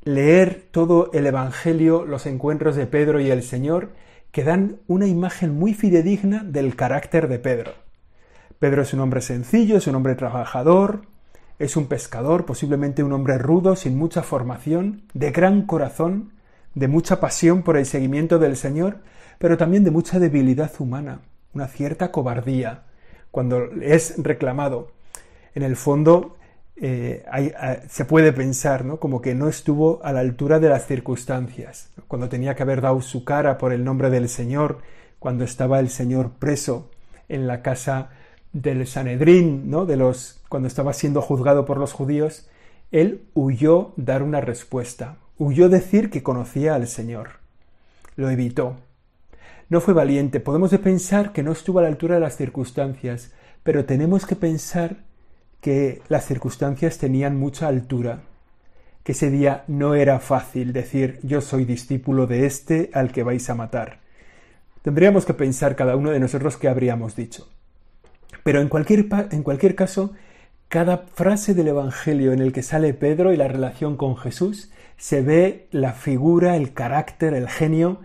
leer 0.03 0.67
todo 0.71 1.09
el 1.13 1.25
Evangelio, 1.25 2.05
los 2.05 2.25
encuentros 2.25 2.75
de 2.75 2.87
Pedro 2.87 3.19
y 3.19 3.29
el 3.29 3.43
Señor, 3.43 3.91
que 4.31 4.43
dan 4.43 4.77
una 4.87 5.07
imagen 5.07 5.57
muy 5.57 5.73
fidedigna 5.73 6.43
del 6.43 6.75
carácter 6.75 7.27
de 7.27 7.39
Pedro. 7.39 7.71
Pedro 8.59 8.81
es 8.81 8.93
un 8.93 9.01
hombre 9.01 9.21
sencillo, 9.21 9.77
es 9.77 9.87
un 9.87 9.95
hombre 9.95 10.15
trabajador, 10.15 11.01
es 11.59 11.75
un 11.75 11.87
pescador, 11.87 12.45
posiblemente 12.45 13.03
un 13.03 13.13
hombre 13.13 13.37
rudo, 13.37 13.75
sin 13.75 13.97
mucha 13.97 14.23
formación, 14.23 15.03
de 15.13 15.31
gran 15.31 15.63
corazón, 15.63 16.33
de 16.75 16.87
mucha 16.87 17.19
pasión 17.19 17.63
por 17.63 17.77
el 17.77 17.85
seguimiento 17.85 18.39
del 18.39 18.55
Señor, 18.55 18.99
pero 19.39 19.57
también 19.57 19.83
de 19.83 19.91
mucha 19.91 20.19
debilidad 20.19 20.71
humana, 20.79 21.21
una 21.53 21.67
cierta 21.67 22.11
cobardía, 22.11 22.83
cuando 23.31 23.71
es 23.81 24.15
reclamado. 24.17 24.91
En 25.55 25.63
el 25.63 25.75
fondo 25.75 26.36
eh, 26.79 27.25
se 27.89 28.05
puede 28.05 28.33
pensar 28.33 28.85
¿no? 28.85 28.97
como 28.97 29.21
que 29.21 29.33
no 29.33 29.47
estuvo 29.47 29.99
a 30.03 30.13
la 30.13 30.19
altura 30.19 30.59
de 30.59 30.69
las 30.69 30.85
circunstancias, 30.85 31.89
cuando 32.07 32.29
tenía 32.29 32.55
que 32.55 32.63
haber 32.63 32.81
dado 32.81 33.01
su 33.01 33.23
cara 33.23 33.57
por 33.57 33.73
el 33.73 33.83
nombre 33.83 34.09
del 34.09 34.29
Señor, 34.29 34.79
cuando 35.19 35.43
estaba 35.43 35.79
el 35.79 35.89
Señor 35.89 36.31
preso 36.37 36.91
en 37.29 37.47
la 37.47 37.61
casa 37.61 38.09
del 38.53 38.85
Sanedrín, 38.85 39.69
¿no? 39.69 39.85
de 39.85 39.97
los, 39.97 40.41
cuando 40.49 40.67
estaba 40.67 40.93
siendo 40.93 41.21
juzgado 41.21 41.65
por 41.65 41.77
los 41.77 41.93
judíos, 41.93 42.47
él 42.91 43.25
huyó 43.33 43.93
dar 43.97 44.21
una 44.21 44.39
respuesta, 44.39 45.17
huyó 45.37 45.69
decir 45.69 46.09
que 46.09 46.23
conocía 46.23 46.75
al 46.75 46.87
Señor, 46.87 47.39
lo 48.15 48.29
evitó. 48.29 48.75
No 49.69 49.81
fue 49.81 49.93
valiente. 49.93 50.39
Podemos 50.39 50.71
pensar 50.77 51.33
que 51.33 51.43
no 51.43 51.51
estuvo 51.51 51.79
a 51.79 51.81
la 51.81 51.89
altura 51.89 52.15
de 52.15 52.21
las 52.21 52.37
circunstancias, 52.37 53.33
pero 53.63 53.83
tenemos 53.83 54.25
que 54.25 54.37
pensar 54.37 55.06
que 55.61 56.01
las 56.07 56.25
circunstancias 56.25 56.97
tenían 56.97 57.37
mucha 57.37 57.67
altura, 57.67 58.21
que 59.03 59.13
ese 59.13 59.29
día 59.29 59.63
no 59.67 59.95
era 59.95 60.19
fácil 60.19 60.73
decir 60.73 61.19
yo 61.23 61.41
soy 61.41 61.65
discípulo 61.65 62.27
de 62.27 62.45
este 62.45 62.89
al 62.93 63.11
que 63.11 63.23
vais 63.23 63.49
a 63.49 63.55
matar. 63.55 63.99
Tendríamos 64.81 65.25
que 65.25 65.33
pensar 65.33 65.75
cada 65.75 65.95
uno 65.95 66.11
de 66.11 66.19
nosotros 66.19 66.57
qué 66.57 66.67
habríamos 66.67 67.15
dicho. 67.15 67.49
Pero 68.43 68.61
en 68.61 68.69
cualquier, 68.69 69.07
en 69.31 69.43
cualquier 69.43 69.75
caso, 69.75 70.13
cada 70.69 70.99
frase 71.13 71.53
del 71.53 71.69
Evangelio 71.69 72.31
en 72.33 72.39
el 72.39 72.53
que 72.53 72.63
sale 72.63 72.93
Pedro 72.93 73.33
y 73.33 73.37
la 73.37 73.47
relación 73.47 73.97
con 73.97 74.17
Jesús, 74.17 74.71
se 74.97 75.21
ve 75.21 75.67
la 75.71 75.93
figura, 75.93 76.55
el 76.55 76.73
carácter, 76.73 77.33
el 77.33 77.49
genio 77.49 77.99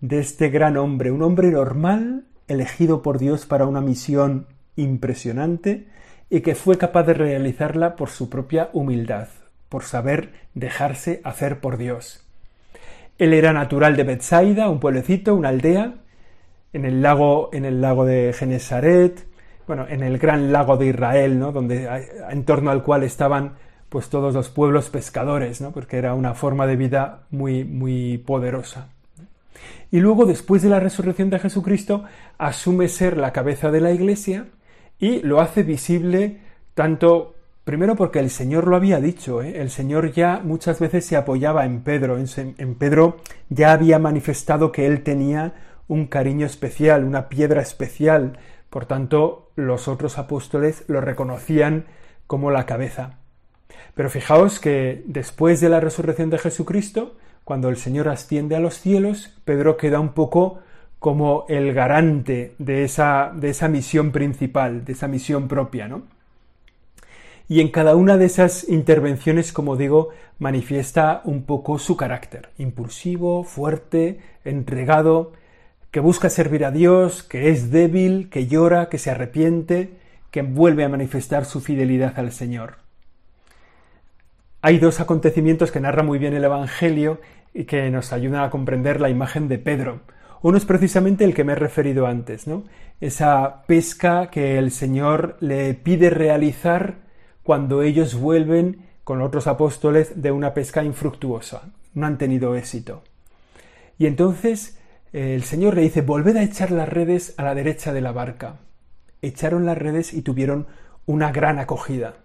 de 0.00 0.18
este 0.18 0.48
gran 0.48 0.76
hombre, 0.76 1.10
un 1.10 1.22
hombre 1.22 1.50
normal, 1.50 2.24
elegido 2.46 3.02
por 3.02 3.18
Dios 3.18 3.46
para 3.46 3.66
una 3.66 3.80
misión 3.80 4.46
impresionante 4.76 5.88
y 6.30 6.40
que 6.40 6.54
fue 6.54 6.78
capaz 6.78 7.04
de 7.04 7.14
realizarla 7.14 7.96
por 7.96 8.10
su 8.10 8.28
propia 8.28 8.70
humildad, 8.72 9.28
por 9.68 9.84
saber 9.84 10.32
dejarse 10.54 11.20
hacer 11.24 11.60
por 11.60 11.76
Dios. 11.76 12.24
Él 13.18 13.32
era 13.32 13.52
natural 13.52 13.96
de 13.96 14.04
Bethsaida, 14.04 14.68
un 14.68 14.80
pueblecito, 14.80 15.34
una 15.34 15.50
aldea, 15.50 15.94
en 16.72 16.84
el 16.84 17.02
lago, 17.02 17.50
en 17.52 17.64
el 17.64 17.80
lago 17.80 18.04
de 18.04 18.32
Genesaret, 18.32 19.26
bueno, 19.66 19.86
en 19.88 20.02
el 20.02 20.18
gran 20.18 20.52
lago 20.52 20.76
de 20.76 20.86
Israel, 20.86 21.38
¿no? 21.38 21.52
Donde, 21.52 21.88
en 22.28 22.44
torno 22.44 22.70
al 22.70 22.82
cual 22.82 23.04
estaban 23.04 23.54
pues 23.88 24.08
todos 24.08 24.34
los 24.34 24.48
pueblos 24.48 24.90
pescadores, 24.90 25.60
¿no? 25.60 25.70
Porque 25.70 25.96
era 25.96 26.14
una 26.14 26.34
forma 26.34 26.66
de 26.66 26.74
vida 26.74 27.20
muy, 27.30 27.64
muy 27.64 28.18
poderosa. 28.18 28.88
Y 29.92 30.00
luego, 30.00 30.26
después 30.26 30.62
de 30.62 30.68
la 30.68 30.80
resurrección 30.80 31.30
de 31.30 31.38
Jesucristo, 31.38 32.02
asume 32.36 32.88
ser 32.88 33.16
la 33.16 33.32
cabeza 33.32 33.70
de 33.70 33.80
la 33.80 33.92
iglesia 33.92 34.46
y 34.98 35.20
lo 35.20 35.40
hace 35.40 35.62
visible 35.62 36.38
tanto 36.74 37.34
Primero 37.64 37.96
porque 37.96 38.18
el 38.18 38.28
Señor 38.28 38.66
lo 38.66 38.76
había 38.76 39.00
dicho, 39.00 39.42
¿eh? 39.42 39.62
el 39.62 39.70
Señor 39.70 40.12
ya 40.12 40.42
muchas 40.44 40.78
veces 40.80 41.06
se 41.06 41.16
apoyaba 41.16 41.64
en 41.64 41.80
Pedro, 41.80 42.18
en, 42.18 42.74
Pedro 42.74 43.16
ya 43.48 43.72
había 43.72 43.98
manifestado 43.98 44.70
que 44.70 44.86
él 44.86 45.02
tenía 45.02 45.54
un 45.88 46.06
cariño 46.06 46.44
especial, 46.44 47.04
una 47.04 47.30
piedra 47.30 47.62
especial, 47.62 48.38
por 48.68 48.84
tanto 48.84 49.50
los 49.56 49.88
otros 49.88 50.18
apóstoles 50.18 50.84
lo 50.88 51.00
reconocían 51.00 51.86
como 52.26 52.50
la 52.50 52.66
cabeza. 52.66 53.16
Pero 53.94 54.10
fijaos 54.10 54.60
que 54.60 55.02
después 55.06 55.62
de 55.62 55.70
la 55.70 55.80
resurrección 55.80 56.28
de 56.28 56.38
Jesucristo, 56.38 57.16
cuando 57.44 57.70
el 57.70 57.78
Señor 57.78 58.10
asciende 58.10 58.56
a 58.56 58.60
los 58.60 58.78
cielos, 58.78 59.38
Pedro 59.46 59.78
queda 59.78 60.00
un 60.00 60.12
poco 60.12 60.58
como 61.04 61.44
el 61.50 61.74
garante 61.74 62.54
de 62.56 62.82
esa, 62.82 63.30
de 63.36 63.50
esa 63.50 63.68
misión 63.68 64.10
principal, 64.10 64.86
de 64.86 64.94
esa 64.94 65.06
misión 65.06 65.48
propia, 65.48 65.86
¿no? 65.86 66.04
y 67.46 67.60
en 67.60 67.68
cada 67.68 67.94
una 67.94 68.16
de 68.16 68.24
esas 68.24 68.66
intervenciones, 68.70 69.52
como 69.52 69.76
digo, 69.76 70.08
manifiesta 70.38 71.20
un 71.24 71.42
poco 71.42 71.78
su 71.78 71.98
carácter, 71.98 72.48
impulsivo, 72.56 73.44
fuerte, 73.44 74.18
entregado, 74.46 75.34
que 75.90 76.00
busca 76.00 76.30
servir 76.30 76.64
a 76.64 76.70
Dios, 76.70 77.22
que 77.22 77.50
es 77.50 77.70
débil, 77.70 78.30
que 78.30 78.46
llora, 78.46 78.88
que 78.88 78.96
se 78.96 79.10
arrepiente, 79.10 79.98
que 80.30 80.40
vuelve 80.40 80.84
a 80.84 80.88
manifestar 80.88 81.44
su 81.44 81.60
fidelidad 81.60 82.18
al 82.18 82.32
Señor. 82.32 82.76
Hay 84.62 84.78
dos 84.78 85.00
acontecimientos 85.00 85.70
que 85.70 85.80
narra 85.80 86.02
muy 86.02 86.18
bien 86.18 86.32
el 86.32 86.44
Evangelio 86.44 87.20
y 87.52 87.64
que 87.64 87.90
nos 87.90 88.10
ayudan 88.14 88.42
a 88.42 88.48
comprender 88.48 89.02
la 89.02 89.10
imagen 89.10 89.48
de 89.48 89.58
Pedro. 89.58 90.00
Uno 90.44 90.58
es 90.58 90.66
precisamente 90.66 91.24
el 91.24 91.32
que 91.32 91.42
me 91.42 91.52
he 91.52 91.56
referido 91.56 92.06
antes, 92.06 92.46
¿no? 92.46 92.64
Esa 93.00 93.62
pesca 93.62 94.28
que 94.30 94.58
el 94.58 94.72
Señor 94.72 95.38
le 95.40 95.72
pide 95.72 96.10
realizar 96.10 96.96
cuando 97.42 97.80
ellos 97.80 98.14
vuelven 98.14 98.84
con 99.04 99.22
otros 99.22 99.46
apóstoles 99.46 100.20
de 100.20 100.32
una 100.32 100.52
pesca 100.52 100.84
infructuosa, 100.84 101.72
no 101.94 102.04
han 102.04 102.18
tenido 102.18 102.56
éxito. 102.56 103.04
Y 103.96 104.04
entonces 104.04 104.78
el 105.14 105.44
Señor 105.44 105.76
le 105.76 105.80
dice, 105.80 106.02
volved 106.02 106.36
a 106.36 106.42
echar 106.42 106.72
las 106.72 106.90
redes 106.90 107.32
a 107.38 107.42
la 107.42 107.54
derecha 107.54 107.94
de 107.94 108.02
la 108.02 108.12
barca. 108.12 108.56
Echaron 109.22 109.64
las 109.64 109.78
redes 109.78 110.12
y 110.12 110.20
tuvieron 110.20 110.66
una 111.06 111.32
gran 111.32 111.58
acogida. 111.58 112.16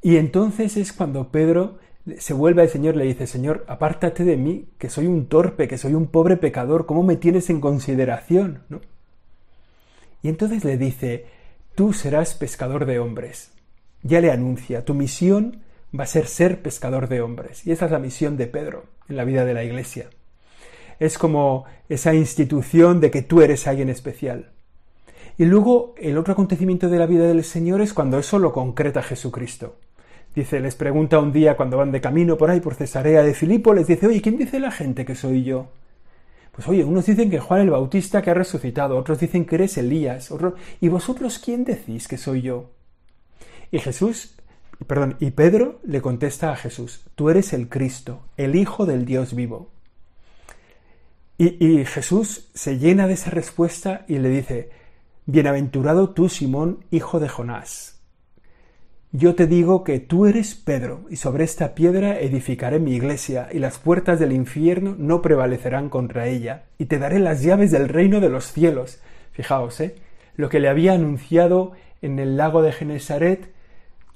Y 0.00 0.18
entonces 0.18 0.76
es 0.76 0.92
cuando 0.92 1.32
Pedro 1.32 1.78
se 2.18 2.34
vuelve 2.34 2.62
al 2.62 2.68
Señor 2.68 2.94
y 2.94 2.98
le 2.98 3.04
dice, 3.04 3.26
Señor, 3.26 3.64
apártate 3.68 4.24
de 4.24 4.36
mí, 4.36 4.68
que 4.78 4.90
soy 4.90 5.06
un 5.06 5.26
torpe, 5.26 5.68
que 5.68 5.78
soy 5.78 5.94
un 5.94 6.06
pobre 6.06 6.36
pecador, 6.36 6.86
¿cómo 6.86 7.02
me 7.02 7.16
tienes 7.16 7.50
en 7.50 7.60
consideración? 7.60 8.62
¿No? 8.68 8.80
Y 10.22 10.28
entonces 10.28 10.64
le 10.64 10.76
dice, 10.76 11.26
tú 11.74 11.92
serás 11.92 12.34
pescador 12.34 12.86
de 12.86 12.98
hombres 12.98 13.50
ya 14.06 14.20
le 14.20 14.30
anuncia, 14.30 14.84
tu 14.84 14.94
misión 14.94 15.62
va 15.98 16.04
a 16.04 16.08
ser 16.08 16.26
ser 16.26 16.62
pescador 16.62 17.08
de 17.08 17.20
hombres. 17.20 17.66
Y 17.66 17.72
esa 17.72 17.86
es 17.86 17.92
la 17.92 17.98
misión 17.98 18.36
de 18.36 18.46
Pedro 18.46 18.84
en 19.08 19.16
la 19.16 19.24
vida 19.24 19.44
de 19.44 19.54
la 19.54 19.64
Iglesia. 19.64 20.08
Es 20.98 21.18
como 21.18 21.64
esa 21.88 22.14
institución 22.14 23.00
de 23.00 23.10
que 23.10 23.22
tú 23.22 23.42
eres 23.42 23.66
alguien 23.66 23.88
especial. 23.88 24.50
Y 25.38 25.44
luego 25.44 25.94
el 25.98 26.16
otro 26.16 26.32
acontecimiento 26.32 26.88
de 26.88 26.98
la 26.98 27.06
vida 27.06 27.26
del 27.26 27.44
Señor 27.44 27.82
es 27.82 27.92
cuando 27.92 28.18
eso 28.18 28.38
lo 28.38 28.52
concreta 28.52 29.02
Jesucristo. 29.02 29.76
Dice, 30.36 30.60
les 30.60 30.74
pregunta 30.74 31.18
un 31.18 31.32
día 31.32 31.56
cuando 31.56 31.78
van 31.78 31.90
de 31.90 32.02
camino 32.02 32.36
por 32.36 32.50
ahí 32.50 32.60
por 32.60 32.74
Cesarea 32.74 33.22
de 33.22 33.32
Filipo, 33.32 33.72
les 33.72 33.86
dice, 33.86 34.06
oye, 34.06 34.20
¿quién 34.20 34.36
dice 34.36 34.60
la 34.60 34.70
gente 34.70 35.06
que 35.06 35.14
soy 35.14 35.44
yo? 35.44 35.68
Pues 36.52 36.68
oye, 36.68 36.84
unos 36.84 37.06
dicen 37.06 37.30
que 37.30 37.40
Juan 37.40 37.62
el 37.62 37.70
Bautista 37.70 38.20
que 38.20 38.30
ha 38.30 38.34
resucitado, 38.34 38.98
otros 38.98 39.18
dicen 39.18 39.46
que 39.46 39.54
eres 39.54 39.78
Elías, 39.78 40.30
¿y 40.78 40.88
vosotros 40.88 41.38
quién 41.38 41.64
decís 41.64 42.06
que 42.06 42.18
soy 42.18 42.42
yo? 42.42 42.68
Y 43.70 43.78
Jesús, 43.78 44.36
perdón, 44.86 45.16
y 45.20 45.30
Pedro 45.30 45.80
le 45.84 46.02
contesta 46.02 46.52
a 46.52 46.56
Jesús, 46.56 47.06
tú 47.14 47.30
eres 47.30 47.54
el 47.54 47.70
Cristo, 47.70 48.20
el 48.36 48.56
Hijo 48.56 48.84
del 48.84 49.06
Dios 49.06 49.34
vivo. 49.34 49.70
Y, 51.38 51.66
y 51.66 51.86
Jesús 51.86 52.50
se 52.52 52.78
llena 52.78 53.06
de 53.06 53.14
esa 53.14 53.30
respuesta 53.30 54.04
y 54.06 54.18
le 54.18 54.28
dice, 54.28 54.68
Bienaventurado 55.24 56.10
tú, 56.10 56.28
Simón, 56.28 56.84
hijo 56.90 57.20
de 57.20 57.30
Jonás. 57.30 57.95
Yo 59.16 59.34
te 59.34 59.46
digo 59.46 59.82
que 59.82 59.98
tú 59.98 60.26
eres 60.26 60.54
Pedro, 60.54 61.06
y 61.08 61.16
sobre 61.16 61.44
esta 61.44 61.74
piedra 61.74 62.20
edificaré 62.20 62.78
mi 62.78 62.94
iglesia, 62.94 63.48
y 63.50 63.60
las 63.60 63.78
puertas 63.78 64.20
del 64.20 64.30
infierno 64.30 64.94
no 64.98 65.22
prevalecerán 65.22 65.88
contra 65.88 66.26
ella, 66.26 66.64
y 66.76 66.84
te 66.84 66.98
daré 66.98 67.18
las 67.18 67.42
llaves 67.42 67.70
del 67.70 67.88
reino 67.88 68.20
de 68.20 68.28
los 68.28 68.52
cielos. 68.52 69.00
Fijaos, 69.32 69.80
¿eh? 69.80 69.94
Lo 70.34 70.50
que 70.50 70.60
le 70.60 70.68
había 70.68 70.92
anunciado 70.92 71.72
en 72.02 72.18
el 72.18 72.36
lago 72.36 72.60
de 72.60 72.72
Genesaret 72.72 73.54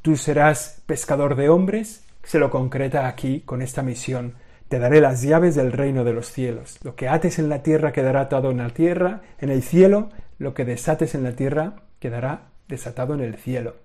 Tú 0.02 0.19
serás 0.19 0.83
pescador 0.85 1.35
de 1.35 1.49
hombres, 1.49 2.04
se 2.23 2.38
lo 2.38 2.50
concreta 2.50 3.09
aquí 3.09 3.40
con 3.40 3.62
esta 3.62 3.83
misión. 3.83 4.35
Te 4.69 4.78
daré 4.78 5.00
las 5.00 5.23
llaves 5.23 5.54
del 5.54 5.73
reino 5.73 6.04
de 6.04 6.12
los 6.12 6.30
cielos. 6.30 6.78
Lo 6.83 6.95
que 6.95 7.09
ates 7.09 7.38
en 7.38 7.49
la 7.49 7.62
tierra 7.62 7.92
quedará 7.92 8.21
atado 8.21 8.50
en 8.50 8.59
la 8.59 8.69
tierra, 8.69 9.23
en 9.38 9.49
el 9.49 9.62
cielo, 9.62 10.11
lo 10.37 10.52
que 10.52 10.66
desates 10.66 11.14
en 11.14 11.25
la 11.25 11.33
tierra 11.33 11.76
quedará 12.00 12.50
desatado 12.69 13.14
en 13.14 13.23
el 13.23 13.37
cielo. 13.37 13.76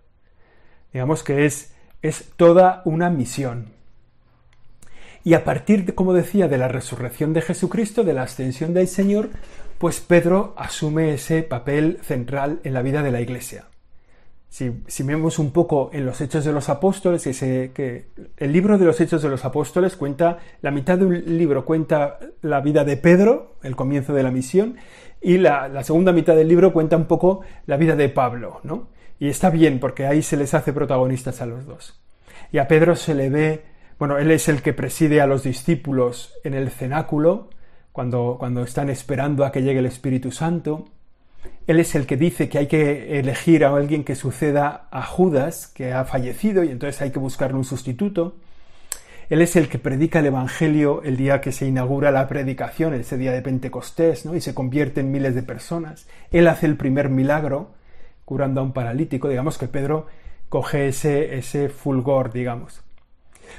Digamos 0.95 1.23
que 1.23 1.45
es, 1.45 1.73
es 2.01 2.31
toda 2.37 2.81
una 2.85 3.09
misión. 3.09 3.65
Y 5.25 5.33
a 5.33 5.43
partir, 5.43 5.83
de, 5.83 5.93
como 5.93 6.13
decía, 6.13 6.47
de 6.47 6.57
la 6.57 6.69
resurrección 6.69 7.33
de 7.33 7.41
Jesucristo, 7.41 8.05
de 8.05 8.13
la 8.13 8.23
ascensión 8.23 8.73
del 8.73 8.87
Señor, 8.87 9.27
pues 9.77 9.99
Pedro 9.99 10.53
asume 10.55 11.13
ese 11.13 11.43
papel 11.43 11.99
central 12.01 12.61
en 12.63 12.73
la 12.73 12.81
vida 12.81 13.03
de 13.03 13.11
la 13.11 13.19
Iglesia. 13.19 13.65
Si, 14.47 14.71
vemos 15.03 15.37
un 15.37 15.51
poco 15.51 15.89
en 15.91 16.05
los 16.05 16.21
Hechos 16.21 16.45
de 16.45 16.53
los 16.53 16.69
Apóstoles, 16.69 17.23
que 17.23 18.05
el 18.37 18.53
libro 18.53 18.77
de 18.77 18.85
los 18.85 19.01
Hechos 19.01 19.21
de 19.21 19.27
los 19.27 19.43
Apóstoles 19.43 19.97
cuenta, 19.97 20.37
la 20.61 20.71
mitad 20.71 20.97
de 20.97 21.07
un 21.07 21.37
libro 21.37 21.65
cuenta 21.65 22.19
la 22.41 22.61
vida 22.61 22.85
de 22.85 22.95
Pedro, 22.95 23.57
el 23.63 23.75
comienzo 23.75 24.13
de 24.13 24.23
la 24.23 24.31
misión, 24.31 24.77
y 25.19 25.39
la, 25.39 25.83
segunda 25.83 26.13
mitad 26.13 26.37
del 26.37 26.47
libro 26.47 26.71
cuenta 26.71 26.95
un 26.95 27.03
poco 27.03 27.41
la 27.65 27.75
vida 27.75 27.97
de 27.97 28.07
Pablo, 28.07 28.61
¿no? 28.63 28.94
Y 29.19 29.29
está 29.29 29.49
bien, 29.49 29.79
porque 29.79 30.05
ahí 30.05 30.21
se 30.21 30.37
les 30.37 30.53
hace 30.53 30.73
protagonistas 30.73 31.41
a 31.41 31.45
los 31.45 31.65
dos. 31.65 31.99
Y 32.51 32.57
a 32.57 32.67
Pedro 32.67 32.95
se 32.95 33.15
le 33.15 33.29
ve, 33.29 33.63
bueno, 33.97 34.17
él 34.17 34.31
es 34.31 34.49
el 34.49 34.61
que 34.61 34.73
preside 34.73 35.21
a 35.21 35.27
los 35.27 35.43
discípulos 35.43 36.33
en 36.43 36.53
el 36.53 36.69
cenáculo, 36.69 37.49
cuando, 37.91 38.35
cuando 38.37 38.63
están 38.63 38.89
esperando 38.89 39.45
a 39.45 39.51
que 39.51 39.61
llegue 39.61 39.79
el 39.79 39.85
Espíritu 39.85 40.31
Santo. 40.31 40.85
Él 41.65 41.79
es 41.79 41.95
el 41.95 42.05
que 42.05 42.17
dice 42.17 42.49
que 42.49 42.57
hay 42.57 42.67
que 42.67 43.19
elegir 43.19 43.63
a 43.63 43.73
alguien 43.73 44.03
que 44.03 44.15
suceda 44.15 44.87
a 44.91 45.03
Judas, 45.03 45.67
que 45.67 45.93
ha 45.93 46.03
fallecido, 46.03 46.63
y 46.63 46.69
entonces 46.69 47.01
hay 47.01 47.11
que 47.11 47.19
buscarle 47.19 47.57
un 47.57 47.63
sustituto. 47.63 48.35
Él 49.29 49.41
es 49.41 49.55
el 49.55 49.69
que 49.69 49.79
predica 49.79 50.19
el 50.19 50.27
Evangelio 50.27 51.01
el 51.03 51.17
día 51.17 51.41
que 51.41 51.51
se 51.51 51.65
inaugura 51.65 52.11
la 52.11 52.27
predicación, 52.27 52.93
ese 52.93 53.17
día 53.17 53.31
de 53.31 53.41
Pentecostés, 53.41 54.25
¿no? 54.25 54.35
y 54.35 54.41
se 54.41 54.53
convierte 54.53 54.99
en 54.99 55.11
miles 55.11 55.33
de 55.33 55.41
personas. 55.41 56.07
Él 56.31 56.47
hace 56.47 56.67
el 56.67 56.77
primer 56.77 57.09
milagro, 57.09 57.74
curando 58.25 58.61
a 58.61 58.63
un 58.63 58.73
paralítico. 58.73 59.29
Digamos 59.29 59.57
que 59.57 59.67
Pedro 59.67 60.07
coge 60.49 60.89
ese, 60.89 61.37
ese 61.37 61.69
fulgor, 61.69 62.33
digamos. 62.33 62.81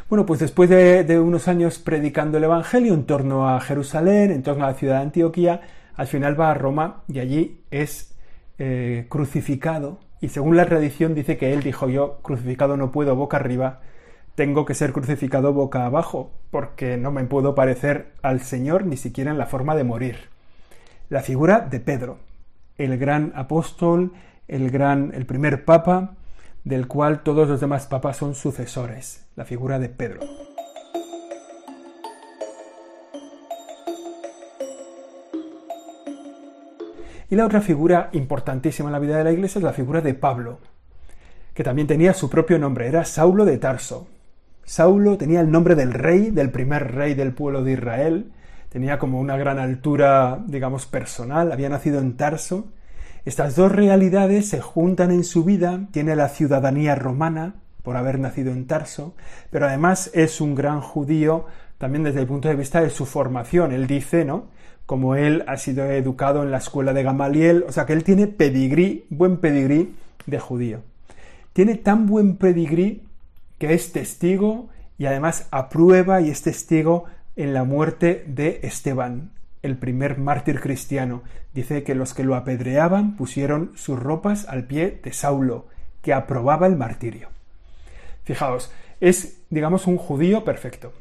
Bueno, 0.09 0.27
pues 0.27 0.41
después 0.41 0.69
de, 0.69 1.19
unos 1.21 1.49
años 1.49 1.79
predicando 1.79 2.39
el 2.39 2.45
Evangelio 2.45 2.95
en 2.95 3.05
torno 3.05 3.49
a 3.49 3.61
Jerusalén, 3.61 4.31
en 4.31 4.43
torno 4.43 4.65
a 4.65 4.69
la 4.69 4.75
ciudad 4.75 4.97
de 4.97 5.03
Antioquía, 5.03 5.61
al 5.95 6.07
final 6.07 6.39
va 6.39 6.51
a 6.51 6.55
Roma 6.55 7.03
y 7.09 7.21
allí 7.21 7.61
es 7.71 8.15
eh, 8.59 9.07
crucificado 9.09 9.99
y 10.21 10.29
según 10.29 10.57
la 10.57 10.67
tradición 10.67 11.15
dice 11.15 11.37
que 11.37 11.53
él 11.53 11.63
dijo 11.63 11.89
yo 11.89 12.19
crucificado 12.23 12.77
no 12.77 12.91
puedo 12.91 13.15
boca 13.17 13.37
arriba, 13.37 13.81
tengo 14.35 14.65
que 14.65 14.75
ser 14.75 14.93
crucificado 14.93 15.53
boca 15.53 15.87
abajo 15.87 16.31
porque 16.51 16.97
no 16.97 17.11
me 17.11 17.25
puedo 17.25 17.55
parecer 17.55 18.13
al 18.23 18.41
Señor 18.41 18.87
ni 18.87 18.97
siquiera 18.97 19.31
en 19.31 19.39
la 19.39 19.47
forma 19.47 19.75
de 19.75 19.85
morir. 19.85 20.29
La 21.09 21.23
figura 21.23 21.61
de 21.61 21.81
Pedro, 21.81 22.19
el 22.77 22.99
gran 22.99 23.33
apóstol, 23.35 24.13
el 24.49 24.71
gran 24.71 25.13
el 25.15 25.27
primer 25.27 25.65
papa 25.65 26.17
del 26.65 26.89
cual 26.89 27.23
todos 27.23 27.49
los 27.49 27.61
demás 27.61 27.87
papas 27.87 28.17
son 28.17 28.35
sucesores, 28.35 29.25
la 29.37 29.45
figura 29.45 29.79
de 29.79 29.89
Pedro. 29.89 30.21
Y 37.29 37.35
la 37.35 37.45
otra 37.45 37.61
figura 37.61 38.09
importantísima 38.13 38.89
en 38.89 38.93
la 38.93 38.99
vida 38.99 39.19
de 39.19 39.25
la 39.25 39.33
iglesia 39.33 39.59
es 39.59 39.65
la 39.65 39.73
figura 39.73 40.01
de 40.01 40.15
Pablo, 40.15 40.59
que 41.55 41.65
también 41.65 41.89
tenía 41.89 42.15
su 42.15 42.31
propio 42.31 42.59
nombre, 42.59 42.87
era 42.87 43.05
Saulo 43.05 43.45
de 43.45 43.59
Tarso. 43.59 44.07
Saulo 44.65 45.17
tenía 45.17 45.41
el 45.41 45.51
nombre 45.51 45.75
del 45.75 45.93
rey, 45.93 46.31
del 46.31 46.51
primer 46.51 46.95
rey 46.95 47.15
del 47.15 47.33
pueblo 47.33 47.63
de 47.65 47.73
Israel, 47.73 48.33
tenía 48.69 48.99
como 48.99 49.21
una 49.21 49.37
gran 49.37 49.59
altura, 49.59 50.41
digamos, 50.47 50.87
personal, 50.87 51.51
había 51.51 51.69
nacido 51.69 52.01
en 52.01 52.17
Tarso. 52.17 52.73
Estas 53.27 53.57
dos 53.57 53.73
realidades 53.73 54.49
se 54.49 54.61
juntan 54.61 55.11
en 55.11 55.25
su 55.25 55.43
vida, 55.43 55.89
tiene 55.91 56.15
la 56.15 56.29
ciudadanía 56.29 56.95
romana 56.95 57.57
por 57.83 57.97
haber 57.97 58.21
nacido 58.21 58.53
en 58.53 58.69
Tarso, 58.69 59.15
pero 59.51 59.67
además 59.67 60.13
es 60.15 60.41
un 60.41 60.55
gran 60.55 60.81
judío 60.81 61.47
también 61.77 62.05
desde 62.05 62.21
el 62.21 62.29
punto 62.29 62.49
de 62.49 62.55
vista 62.55 62.81
de 62.81 62.89
su 62.89 63.05
formación. 63.05 63.73
Él 63.73 63.89
dice, 63.89 64.25
¿no? 64.25 64.45
Como 64.87 65.17
él 65.17 65.43
ha 65.49 65.57
sido 65.57 65.87
educado 65.87 66.45
en 66.45 66.53
la 66.53 66.59
escuela 66.59 66.93
de 66.93 67.03
Gamaliel, 67.03 67.65
o 67.67 67.73
sea 67.73 67.85
que 67.85 67.95
él 67.95 68.05
tiene 68.05 68.29
pedigrí, 68.29 69.07
buen 69.11 69.39
pedigrí 69.39 69.97
de 70.27 70.39
judío. 70.39 70.83
Tiene 71.53 71.75
tan 71.75 72.07
buen 72.07 72.37
pedigrí 72.37 73.03
que 73.59 73.75
es 73.75 73.91
testigo 73.91 74.69
y 74.99 75.07
además 75.07 75.49
aprueba 75.51 76.21
y 76.21 76.31
es 76.31 76.43
testigo 76.43 77.07
en 77.35 77.55
la 77.55 77.65
muerte 77.65 78.25
de 78.29 78.61
Esteban, 78.63 79.33
el 79.67 79.77
primer 79.77 80.19
mártir 80.19 80.61
cristiano. 80.61 81.23
Dice 81.53 81.83
que 81.83 81.95
los 81.95 82.15
que 82.15 82.25
lo 82.25 82.35
apedreaban 82.35 83.17
pusieron 83.17 83.73
sus 83.77 83.99
ropas 83.99 84.47
al 84.49 84.65
pie 84.65 85.01
de 85.03 85.13
Saulo, 85.13 85.67
que 86.03 86.13
aprobaba 86.13 86.67
el 86.67 86.77
martirio. 86.77 87.29
Fijaos, 88.25 88.73
es, 89.01 89.43
digamos, 89.51 89.87
un 89.87 89.99
judío 89.99 90.45
perfecto. 90.45 90.93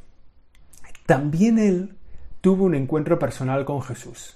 También 1.06 1.60
él 1.60 1.96
tuvo 2.42 2.66
un 2.66 2.76
encuentro 2.76 3.18
personal 3.20 3.66
con 3.66 3.82
Jesús. 3.82 4.36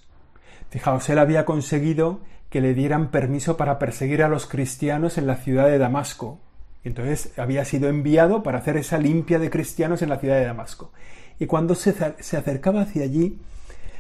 Fijaos, 0.69 1.09
él 1.09 1.19
había 1.19 1.45
conseguido 1.45 2.21
que 2.50 2.62
le 2.62 2.74
dieran 2.74 3.12
permiso 3.12 3.57
para 3.57 3.79
perseguir 3.79 4.24
a 4.24 4.29
los 4.29 4.48
cristianos 4.48 5.17
en 5.17 5.27
la 5.27 5.36
ciudad 5.36 5.67
de 5.67 5.77
Damasco. 5.77 6.39
Entonces 6.83 7.38
había 7.38 7.65
sido 7.65 7.89
enviado 7.89 8.41
para 8.43 8.59
hacer 8.59 8.77
esa 8.77 8.98
limpia 8.98 9.39
de 9.39 9.50
cristianos 9.50 10.01
en 10.01 10.09
la 10.09 10.17
ciudad 10.17 10.38
de 10.38 10.45
Damasco. 10.45 10.91
Y 11.39 11.45
cuando 11.45 11.75
se, 11.75 11.91
acercaba 11.91 12.81
hacia 12.81 13.03
allí, 13.03 13.39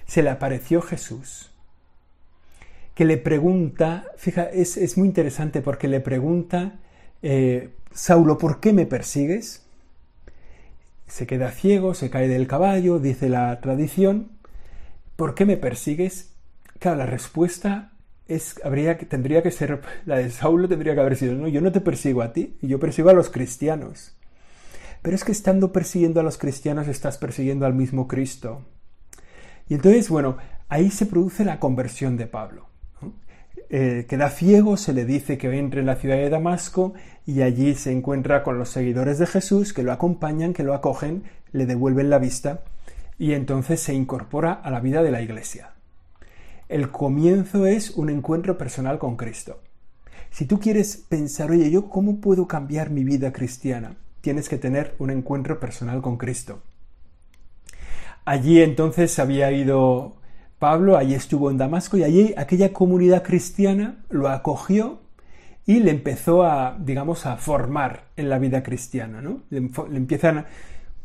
se 0.09 0.23
le 0.23 0.31
apareció 0.31 0.81
Jesús, 0.81 1.51
que 2.95 3.05
le 3.05 3.17
pregunta, 3.17 4.05
fija, 4.17 4.45
es, 4.45 4.97
muy 4.97 5.07
interesante 5.07 5.61
porque 5.61 5.87
le 5.87 5.99
pregunta, 5.99 6.79
eh, 7.21 7.75
Saulo, 7.93 8.39
¿por 8.39 8.59
qué 8.59 8.73
me 8.73 8.87
persigues? 8.87 9.67
Se 11.05 11.27
queda 11.27 11.51
ciego, 11.51 11.93
se 11.93 12.09
cae 12.09 12.27
del 12.27 12.47
caballo, 12.47 12.97
dice 12.97 13.29
la 13.29 13.61
tradición, 13.61 14.31
¿por 15.15 15.35
qué 15.35 15.45
me 15.45 15.57
persigues? 15.57 16.33
Claro, 16.79 16.97
la 16.97 17.05
respuesta 17.05 17.91
es, 18.27 18.59
habría, 18.63 18.97
tendría 18.97 19.43
que 19.43 19.51
ser, 19.51 19.79
la 20.07 20.17
de 20.17 20.31
Saulo 20.31 20.67
tendría 20.67 20.95
que 20.95 21.01
haber 21.01 21.17
sido, 21.17 21.35
no, 21.35 21.47
yo 21.47 21.61
no 21.61 21.71
te 21.71 21.81
persigo 21.81 22.23
a 22.23 22.33
ti, 22.33 22.57
yo 22.63 22.79
persigo 22.79 23.11
a 23.11 23.13
los 23.13 23.29
cristianos. 23.29 24.15
Pero 25.03 25.15
es 25.15 25.23
que 25.23 25.31
estando 25.31 25.71
persiguiendo 25.71 26.19
a 26.19 26.23
los 26.23 26.39
cristianos 26.39 26.87
estás 26.87 27.19
persiguiendo 27.19 27.67
al 27.67 27.75
mismo 27.75 28.07
Cristo. 28.07 28.65
Y 29.69 29.75
entonces, 29.75 30.09
bueno, 30.09 30.37
ahí 30.67 30.91
se 30.91 31.05
produce 31.05 31.45
la 31.45 31.59
conversión 31.59 32.17
de 32.17 32.27
Pablo. 32.27 32.67
Queda 33.69 34.29
ciego, 34.31 34.77
se 34.77 34.93
le 34.93 35.05
dice 35.05 35.37
que 35.37 35.55
entre 35.57 35.81
en 35.81 35.85
la 35.85 35.95
ciudad 35.95 36.15
de 36.15 36.29
Damasco 36.29 36.93
y 37.27 37.43
allí 37.43 37.75
se 37.75 37.91
encuentra 37.91 38.41
con 38.41 38.57
los 38.57 38.69
seguidores 38.69 39.19
de 39.19 39.27
Jesús 39.27 39.73
que 39.73 39.83
lo 39.83 39.91
acompañan, 39.91 40.53
que 40.53 40.63
lo 40.63 40.73
acogen, 40.73 41.23
le 41.51 41.67
devuelven 41.67 42.09
la 42.09 42.17
vista 42.17 42.63
y 43.19 43.33
entonces 43.33 43.79
se 43.79 43.93
incorpora 43.93 44.53
a 44.53 44.71
la 44.71 44.79
vida 44.79 45.03
de 45.03 45.11
la 45.11 45.21
iglesia. 45.21 45.73
El 46.67 46.89
comienzo 46.89 47.67
es 47.67 47.91
un 47.91 48.09
encuentro 48.09 48.57
personal 48.57 48.97
con 48.97 49.15
Cristo. 49.15 49.61
Si 50.31 50.45
tú 50.45 50.59
quieres 50.59 50.97
pensar, 50.97 51.51
oye, 51.51 51.69
¿yo 51.69 51.89
cómo 51.89 52.19
puedo 52.19 52.47
cambiar 52.47 52.89
mi 52.89 53.03
vida 53.03 53.31
cristiana? 53.31 53.95
tienes 54.21 54.49
que 54.49 54.57
tener 54.57 54.95
un 54.99 55.11
encuentro 55.11 55.59
personal 55.59 56.01
con 56.01 56.17
Cristo. 56.17 56.61
Allí 58.29 58.61
entonces 58.61 59.17
había 59.17 59.51
ido 59.51 60.13
Pablo, 60.59 60.97
allí 60.97 61.15
estuvo 61.15 61.49
en 61.49 61.57
Damasco 61.57 61.97
y 61.97 62.03
allí 62.03 62.35
aquella 62.37 62.71
comunidad 62.73 63.23
cristiana 63.23 64.03
lo 64.11 64.29
acogió 64.29 64.99
y 65.65 65.79
le 65.79 65.89
empezó 65.89 66.43
a, 66.43 66.77
digamos, 66.79 67.25
a 67.25 67.37
formar 67.37 68.03
en 68.17 68.29
la 68.29 68.37
vida 68.37 68.61
cristiana, 68.61 69.19
¿no? 69.19 69.41
Le, 69.49 69.57
empiezan, 69.97 70.45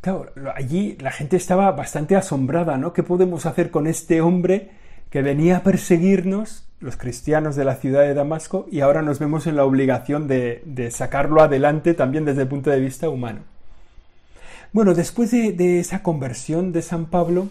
claro, 0.02 0.26
allí 0.54 0.98
la 1.00 1.12
gente 1.12 1.38
estaba 1.38 1.72
bastante 1.72 2.14
asombrada, 2.14 2.76
¿no? 2.76 2.92
¿Qué 2.92 3.02
podemos 3.02 3.46
hacer 3.46 3.70
con 3.70 3.86
este 3.86 4.20
hombre 4.20 4.72
que 5.08 5.22
venía 5.22 5.56
a 5.56 5.62
perseguirnos 5.62 6.68
los 6.80 6.98
cristianos 6.98 7.56
de 7.56 7.64
la 7.64 7.76
ciudad 7.76 8.02
de 8.02 8.12
Damasco 8.12 8.66
y 8.70 8.80
ahora 8.80 9.00
nos 9.00 9.18
vemos 9.18 9.46
en 9.46 9.56
la 9.56 9.64
obligación 9.64 10.28
de, 10.28 10.90
sacarlo 10.90 11.40
adelante 11.40 11.94
también 11.94 12.26
desde 12.26 12.42
el 12.42 12.48
punto 12.48 12.68
de 12.68 12.80
vista 12.80 13.08
humano. 13.08 13.53
Bueno, 14.74 14.92
después 14.92 15.30
de, 15.30 15.78
esa 15.78 16.02
conversión 16.02 16.72
de 16.72 16.82
San 16.82 17.06
Pablo, 17.06 17.46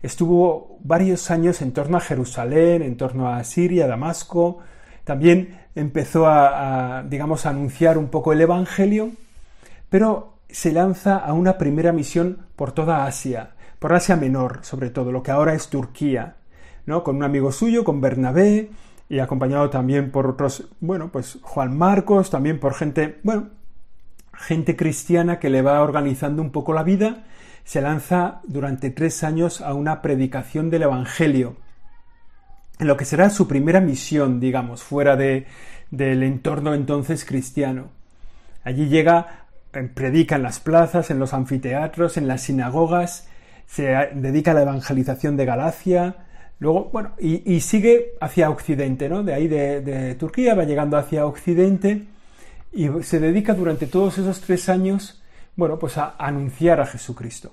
estuvo 0.00 0.78
varios 0.84 1.28
años 1.32 1.60
en 1.60 1.72
torno 1.72 1.96
a 1.96 2.00
Jerusalén, 2.00 2.82
en 2.82 2.96
torno 2.96 3.28
a 3.28 3.42
Siria, 3.42 3.88
Damasco, 3.88 4.60
también 5.02 5.58
empezó 5.74 6.28
a, 6.28 7.02
digamos, 7.02 7.46
a 7.46 7.50
anunciar 7.50 7.98
un 7.98 8.10
poco 8.10 8.32
el 8.32 8.42
Evangelio, 8.42 9.10
pero 9.90 10.34
se 10.48 10.70
lanza 10.70 11.16
a 11.16 11.32
una 11.32 11.58
primera 11.58 11.90
misión 11.90 12.46
por 12.54 12.70
toda 12.70 13.06
Asia, 13.06 13.56
por 13.80 13.92
Asia 13.92 14.14
Menor, 14.14 14.60
sobre 14.62 14.90
todo, 14.90 15.10
lo 15.10 15.24
que 15.24 15.32
ahora 15.32 15.54
es 15.54 15.70
Turquía, 15.70 16.36
con 17.02 17.16
un 17.16 17.24
amigo 17.24 17.50
suyo, 17.50 17.82
con 17.82 18.00
Bernabé, 18.00 18.70
y 19.08 19.18
acompañado 19.18 19.68
también 19.68 20.12
por 20.12 20.28
otros, 20.28 20.68
bueno, 20.78 21.08
pues 21.10 21.38
Juan 21.42 21.76
Marcos, 21.76 22.30
también 22.30 22.60
por 22.60 22.74
gente, 22.74 23.18
bueno, 23.24 23.48
gente 24.38 24.76
cristiana 24.76 25.38
que 25.38 25.50
le 25.50 25.62
va 25.62 25.82
organizando 25.82 26.42
un 26.42 26.50
poco 26.50 26.72
la 26.72 26.82
vida, 26.82 27.24
se 27.64 27.80
lanza 27.80 28.40
durante 28.44 28.90
tres 28.90 29.24
años 29.24 29.60
a 29.60 29.74
una 29.74 30.00
predicación 30.00 30.70
del 30.70 30.84
Evangelio, 30.84 31.56
en 32.78 32.86
lo 32.86 32.96
que 32.96 33.04
será 33.04 33.30
su 33.30 33.48
primera 33.48 33.80
misión, 33.80 34.40
digamos, 34.40 34.82
fuera 34.82 35.16
de, 35.16 35.46
del 35.90 36.22
entorno 36.22 36.74
entonces 36.74 37.24
cristiano. 37.24 37.90
Allí 38.64 38.88
llega, 38.88 39.46
eh, 39.72 39.82
predica 39.82 40.36
en 40.36 40.44
las 40.44 40.60
plazas, 40.60 41.10
en 41.10 41.18
los 41.18 41.34
anfiteatros, 41.34 42.16
en 42.16 42.28
las 42.28 42.42
sinagogas, 42.42 43.28
se 43.66 43.84
dedica 44.14 44.52
a 44.52 44.54
la 44.54 44.62
evangelización 44.62 45.36
de 45.36 45.44
Galacia, 45.44 46.16
Luego, 46.60 46.90
bueno, 46.92 47.12
y, 47.20 47.60
sigue 47.60 48.14
hacia 48.20 48.50
Occidente, 48.50 49.08
¿no? 49.08 49.22
De 49.22 49.32
ahí 49.32 49.46
de, 49.46 50.16
Turquía 50.16 50.54
va 50.54 50.64
llegando 50.64 50.96
hacia 50.96 51.24
Occidente 51.24 52.06
y 52.72 52.88
se 53.02 53.20
dedica 53.20 53.54
durante 53.54 53.86
todos 53.86 54.18
esos 54.18 54.40
tres 54.40 54.68
años, 54.68 55.22
bueno, 55.56 55.78
pues 55.78 55.98
a 55.98 56.14
anunciar 56.18 56.80
a 56.80 56.86
Jesucristo. 56.86 57.52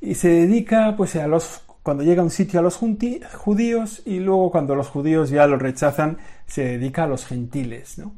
Y 0.00 0.14
se 0.14 0.28
dedica, 0.28 0.94
pues, 0.96 1.16
a 1.16 1.26
los, 1.26 1.62
cuando 1.82 2.02
llega 2.02 2.20
a 2.20 2.24
un 2.24 2.30
sitio 2.30 2.60
a 2.60 2.62
los 2.62 2.76
judíos 2.76 4.02
y 4.04 4.18
luego 4.18 4.50
cuando 4.50 4.74
los 4.74 4.88
judíos 4.88 5.30
ya 5.30 5.46
lo 5.46 5.56
rechazan, 5.56 6.18
se 6.46 6.64
dedica 6.64 7.04
a 7.04 7.06
los 7.06 7.24
gentiles, 7.24 7.98
¿no? 7.98 8.14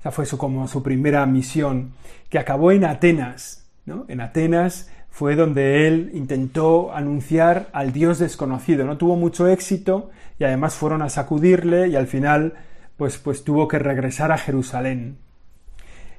Esa 0.00 0.10
fue 0.10 0.26
su, 0.26 0.36
como 0.36 0.68
su 0.68 0.82
primera 0.82 1.24
misión, 1.24 1.92
que 2.28 2.38
acabó 2.38 2.72
en 2.72 2.84
Atenas, 2.84 3.66
¿no? 3.86 4.04
En 4.08 4.20
Atenas 4.20 4.90
fue 5.08 5.36
donde 5.36 5.86
él 5.86 6.10
intentó 6.12 6.92
anunciar 6.92 7.68
al 7.72 7.92
Dios 7.92 8.18
desconocido. 8.18 8.84
No 8.84 8.98
tuvo 8.98 9.16
mucho 9.16 9.48
éxito 9.48 10.10
y 10.38 10.44
además 10.44 10.74
fueron 10.74 11.00
a 11.02 11.08
sacudirle 11.08 11.88
y 11.88 11.96
al 11.96 12.08
final 12.08 12.54
pues, 12.96 13.16
pues 13.18 13.44
tuvo 13.44 13.68
que 13.68 13.78
regresar 13.78 14.32
a 14.32 14.38
Jerusalén. 14.38 15.23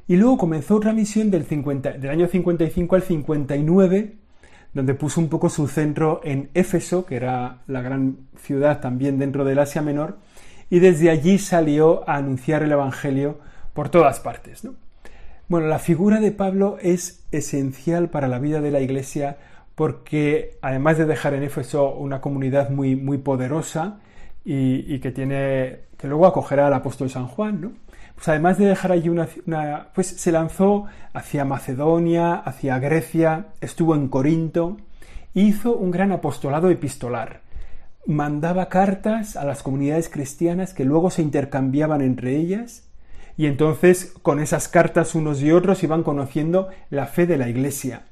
Y 0.08 0.18
luego 0.18 0.38
comenzó 0.38 0.76
otra 0.76 0.94
misión 0.94 1.32
del, 1.32 1.46
año 2.10 2.28
55 2.28 2.96
al 2.96 3.02
59, 3.02 4.16
donde 4.74 4.94
puso 4.94 5.20
un 5.20 5.30
poco 5.30 5.50
su 5.50 5.68
centro 5.68 6.22
en 6.24 6.50
Éfeso, 6.54 7.06
que 7.06 7.16
era 7.16 7.62
la 7.68 7.82
gran 7.82 8.18
ciudad 8.38 8.82
también 8.82 9.18
dentro 9.18 9.46
del 9.46 9.60
Asia 9.60 9.82
Menor, 9.82 10.18
y 10.70 10.80
desde 10.80 11.10
allí 11.10 11.40
salió 11.40 12.08
a 12.10 12.18
anunciar 12.18 12.62
el 12.62 12.72
Evangelio 12.72 13.40
por 13.74 13.90
todas 13.90 14.20
partes. 14.20 14.64
¿no? 14.64 14.76
Bueno, 15.48 15.68
la 15.68 15.80
figura 15.80 16.20
de 16.20 16.32
Pablo 16.32 16.78
es 16.82 17.24
esencial 17.32 18.10
para 18.10 18.28
la 18.28 18.40
vida 18.40 18.62
de 18.62 18.72
la 18.72 18.82
Iglesia 18.82 19.38
porque 19.76 20.58
además 20.62 20.98
de 20.98 21.06
dejar 21.06 21.34
en 21.34 21.44
Éfeso 21.44 21.94
una 21.94 22.22
comunidad 22.22 22.70
muy, 22.70 22.96
muy 22.96 23.18
poderosa 23.18 24.00
y, 24.44 25.00
que 25.00 25.12
tiene 25.12 25.80
que 25.98 26.08
luego 26.08 26.28
acogerá 26.28 26.68
al 26.68 26.74
apóstol 26.74 27.10
San 27.10 27.28
Juan, 27.28 27.62
¿no? 27.62 27.72
Pues 28.16 28.28
además 28.30 28.58
de 28.58 28.66
dejar 28.66 28.92
allí 28.92 29.10
una, 29.10 29.28
pues 29.94 30.08
se 30.08 30.32
lanzó 30.32 30.86
hacia 31.14 31.46
Macedonia, 31.46 32.36
hacia 32.36 32.80
Grecia, 32.80 33.48
estuvo 33.62 33.96
en 33.96 34.08
Corinto, 34.08 34.78
hizo 35.34 35.76
un 35.76 35.92
gran 35.92 36.12
apostolado 36.12 36.70
epistolar. 36.70 37.42
Mandaba 38.06 38.70
cartas 38.70 39.36
a 39.36 39.44
las 39.44 39.64
comunidades 39.64 40.10
cristianas 40.10 40.74
que 40.74 40.86
luego 40.86 41.10
se 41.10 41.22
intercambiaban 41.22 42.02
entre 42.02 42.36
ellas 42.36 42.84
y 43.36 43.48
entonces 43.48 44.14
con 44.22 44.40
esas 44.40 44.68
cartas 44.70 45.16
unos 45.16 45.42
y 45.42 45.52
otros 45.52 45.84
iban 45.84 46.04
conociendo 46.04 46.70
la 46.90 47.08
fe 47.08 47.26
de 47.26 47.38
la 47.38 47.50
Iglesia 47.50 48.04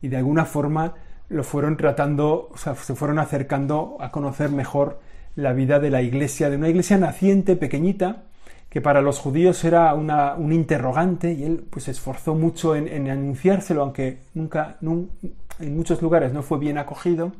y 0.00 0.08
de 0.08 0.16
alguna 0.16 0.44
forma 0.44 0.94
lo 1.28 1.44
fueron 1.44 1.76
tratando, 1.76 2.50
o 2.52 2.58
sea, 2.58 2.74
se 2.74 2.94
fueron 2.94 3.18
acercando 3.18 3.96
a 4.00 4.10
conocer 4.10 4.50
mejor 4.50 5.00
la 5.34 5.54
vida 5.54 5.80
de 5.80 5.88
la 5.88 6.02
iglesia, 6.02 6.50
de 6.50 6.56
una 6.56 6.68
iglesia 6.68 6.98
naciente, 6.98 7.56
pequeñita, 7.56 8.24
que 8.72 8.80
para 8.80 9.02
los 9.02 9.18
judíos 9.18 9.62
era 9.64 9.92
una, 9.92 10.32
un 10.32 10.50
interrogante 10.50 11.30
y 11.30 11.44
él 11.44 11.62
pues 11.68 11.84
se 11.84 11.90
esforzó 11.90 12.34
mucho 12.34 12.74
en, 12.74 13.10
anunciárselo, 13.10 13.82
aunque 13.82 14.20
nunca, 14.32 14.78
en 14.80 15.76
muchos 15.76 16.00
lugares 16.00 16.32
no 16.32 16.42
fue 16.42 16.58
bien 16.58 16.78
acogido. 16.78 17.32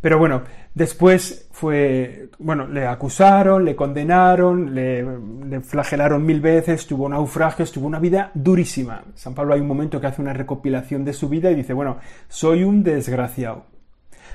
Pero 0.00 0.16
bueno, 0.16 0.42
después 0.72 1.48
fue, 1.50 2.28
bueno, 2.38 2.68
le 2.68 2.86
acusaron, 2.86 3.64
le 3.64 3.74
condenaron, 3.74 4.76
le, 4.76 5.04
le, 5.44 5.60
flagelaron 5.60 6.24
mil 6.24 6.40
veces, 6.40 6.86
tuvo 6.86 7.08
naufragios, 7.08 7.72
tuvo 7.72 7.88
una 7.88 7.98
vida 7.98 8.30
durísima. 8.32 9.02
San 9.16 9.34
Pablo 9.34 9.54
hay 9.54 9.60
un 9.60 9.66
momento 9.66 10.00
que 10.00 10.06
hace 10.06 10.22
una 10.22 10.34
recopilación 10.34 11.04
de 11.04 11.14
su 11.14 11.28
vida 11.28 11.50
y 11.50 11.56
dice, 11.56 11.72
bueno, 11.72 11.96
soy 12.28 12.62
un 12.62 12.84
desgraciado. 12.84 13.64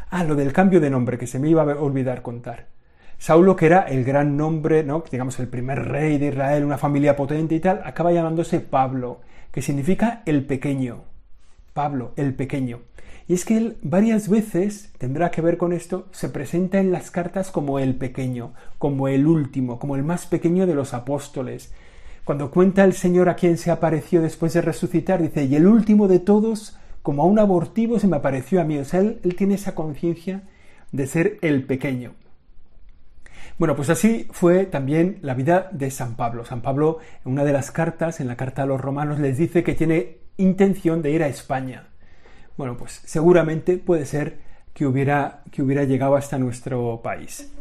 Ah, 0.09 0.25
lo 0.25 0.35
del 0.35 0.51
cambio 0.51 0.81
de 0.81 0.89
nombre, 0.89 1.17
que 1.17 1.27
se 1.27 1.39
me 1.39 1.49
iba 1.49 1.61
a 1.61 1.77
olvidar 1.77 2.21
contar. 2.21 2.65
Saulo, 3.19 3.57
que 3.57 3.65
era 3.65 3.81
el 3.81 4.05
gran 4.05 4.37
nombre, 4.37 4.85
¿no? 4.85 5.03
digamos 5.11 5.37
el 5.41 5.49
primer 5.49 5.89
rey 5.89 6.17
de 6.17 6.27
Israel, 6.27 6.63
una 6.63 6.77
familia 6.77 7.17
potente 7.17 7.53
y 7.53 7.59
tal, 7.59 7.81
acaba 7.83 8.13
llamándose 8.13 8.61
Pablo, 8.61 9.19
que 9.51 9.61
significa 9.61 10.23
el 10.25 10.45
pequeño. 10.45 11.01
Pablo, 11.73 12.13
el 12.15 12.33
pequeño. 12.33 12.79
Y 13.27 13.33
es 13.33 13.43
que 13.43 13.57
él 13.57 13.77
varias 13.81 14.29
veces, 14.29 14.93
tendrá 14.97 15.31
que 15.31 15.41
ver 15.41 15.57
con 15.57 15.73
esto, 15.73 16.07
se 16.11 16.29
presenta 16.29 16.79
en 16.79 16.93
las 16.93 17.11
cartas 17.11 17.51
como 17.51 17.77
el 17.77 17.95
pequeño, 17.95 18.53
como 18.77 19.09
el 19.09 19.27
último, 19.27 19.79
como 19.79 19.97
el 19.97 20.03
más 20.03 20.25
pequeño 20.25 20.65
de 20.65 20.75
los 20.75 20.93
apóstoles. 20.93 21.73
Cuando 22.23 22.51
cuenta 22.51 22.85
el 22.85 22.93
Señor 22.93 23.27
a 23.27 23.35
quien 23.35 23.57
se 23.57 23.69
apareció 23.69 24.21
después 24.21 24.53
de 24.53 24.61
resucitar, 24.61 25.21
dice, 25.21 25.43
y 25.43 25.57
el 25.57 25.67
último 25.67 26.07
de 26.07 26.19
todos, 26.19 26.79
como 27.01 27.23
a 27.23 27.25
un 27.25 27.37
abortivo, 27.37 27.99
se 27.99 28.07
me 28.07 28.15
apareció 28.15 28.61
a 28.61 28.63
mí. 28.63 28.77
O 28.77 28.85
sea, 28.85 29.01
él, 29.01 29.19
él 29.25 29.35
tiene 29.35 29.55
esa 29.55 29.75
conciencia 29.75 30.43
de 30.93 31.05
ser 31.05 31.37
el 31.41 31.65
pequeño. 31.65 32.13
Bueno, 33.59 33.75
pues 33.75 33.89
así 33.89 34.25
fue 34.31 34.65
también 34.65 35.19
la 35.21 35.33
vida 35.33 35.67
de 35.73 35.91
San 35.91 36.15
Pablo. 36.15 36.45
San 36.45 36.61
Pablo, 36.61 36.99
en 37.25 37.33
una 37.33 37.43
de 37.43 37.51
las 37.51 37.71
cartas, 37.71 38.21
en 38.21 38.27
la 38.27 38.37
carta 38.37 38.63
a 38.63 38.65
los 38.65 38.79
romanos, 38.79 39.19
les 39.19 39.37
dice 39.37 39.65
que 39.65 39.75
tiene 39.75 40.19
intención 40.37 41.01
de 41.01 41.11
ir 41.11 41.23
a 41.23 41.27
España. 41.27 41.89
Bueno, 42.55 42.77
pues 42.77 43.01
seguramente 43.03 43.77
puede 43.77 44.05
ser 44.05 44.39
que 44.73 44.85
hubiera, 44.85 45.43
que 45.51 45.61
hubiera 45.61 45.83
llegado 45.83 46.15
hasta 46.15 46.39
nuestro 46.39 47.01
país. 47.03 47.51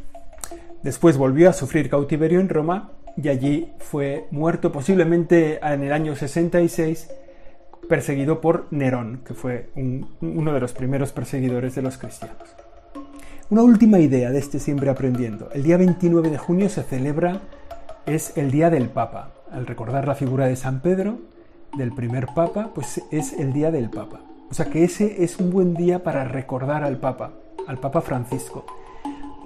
Después 0.84 1.16
volvió 1.16 1.50
a 1.50 1.52
sufrir 1.52 1.90
cautiverio 1.90 2.38
en 2.38 2.48
Roma 2.48 2.92
y 3.20 3.28
allí 3.28 3.72
fue 3.80 4.28
muerto 4.30 4.70
posiblemente 4.70 5.58
en 5.60 5.82
el 5.82 5.92
año 5.92 6.14
66 6.14 7.10
perseguido 7.88 8.40
por 8.40 8.68
Nerón, 8.70 9.22
que 9.26 9.34
fue 9.34 9.70
uno 10.20 10.52
de 10.52 10.60
los 10.60 10.72
primeros 10.72 11.10
perseguidores 11.10 11.74
de 11.74 11.82
los 11.82 11.98
cristianos. 11.98 12.67
Una 13.50 13.62
última 13.62 13.98
idea 13.98 14.30
de 14.30 14.38
este 14.38 14.58
siempre 14.58 14.90
aprendiendo. 14.90 15.48
El 15.54 15.62
día 15.62 15.78
29 15.78 16.28
de 16.28 16.36
junio 16.36 16.68
se 16.68 16.82
celebra, 16.82 17.40
es 18.04 18.36
el 18.36 18.50
Día 18.50 18.68
del 18.68 18.90
Papa. 18.90 19.30
Al 19.50 19.66
recordar 19.66 20.06
la 20.06 20.14
figura 20.14 20.46
de 20.46 20.54
San 20.54 20.80
Pedro, 20.80 21.18
del 21.74 21.94
primer 21.94 22.26
Papa, 22.34 22.72
pues 22.74 23.00
es 23.10 23.32
el 23.32 23.54
Día 23.54 23.70
del 23.70 23.88
Papa. 23.88 24.20
O 24.50 24.54
sea 24.54 24.66
que 24.66 24.84
ese 24.84 25.24
es 25.24 25.38
un 25.38 25.50
buen 25.50 25.72
día 25.72 26.04
para 26.04 26.24
recordar 26.24 26.84
al 26.84 26.98
Papa, 26.98 27.30
al 27.66 27.78
Papa 27.78 28.02
Francisco. 28.02 28.66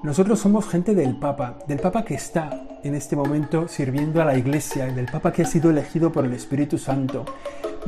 Nosotros 0.02 0.40
somos 0.40 0.66
gente 0.66 0.96
del 0.96 1.16
Papa, 1.16 1.58
del 1.68 1.78
Papa 1.78 2.04
que 2.04 2.14
está 2.14 2.80
en 2.82 2.96
este 2.96 3.14
momento 3.14 3.68
sirviendo 3.68 4.20
a 4.20 4.24
la 4.24 4.36
Iglesia, 4.36 4.86
del 4.86 5.06
Papa 5.06 5.32
que 5.32 5.42
ha 5.42 5.46
sido 5.46 5.70
elegido 5.70 6.10
por 6.10 6.24
el 6.24 6.32
Espíritu 6.32 6.76
Santo. 6.76 7.24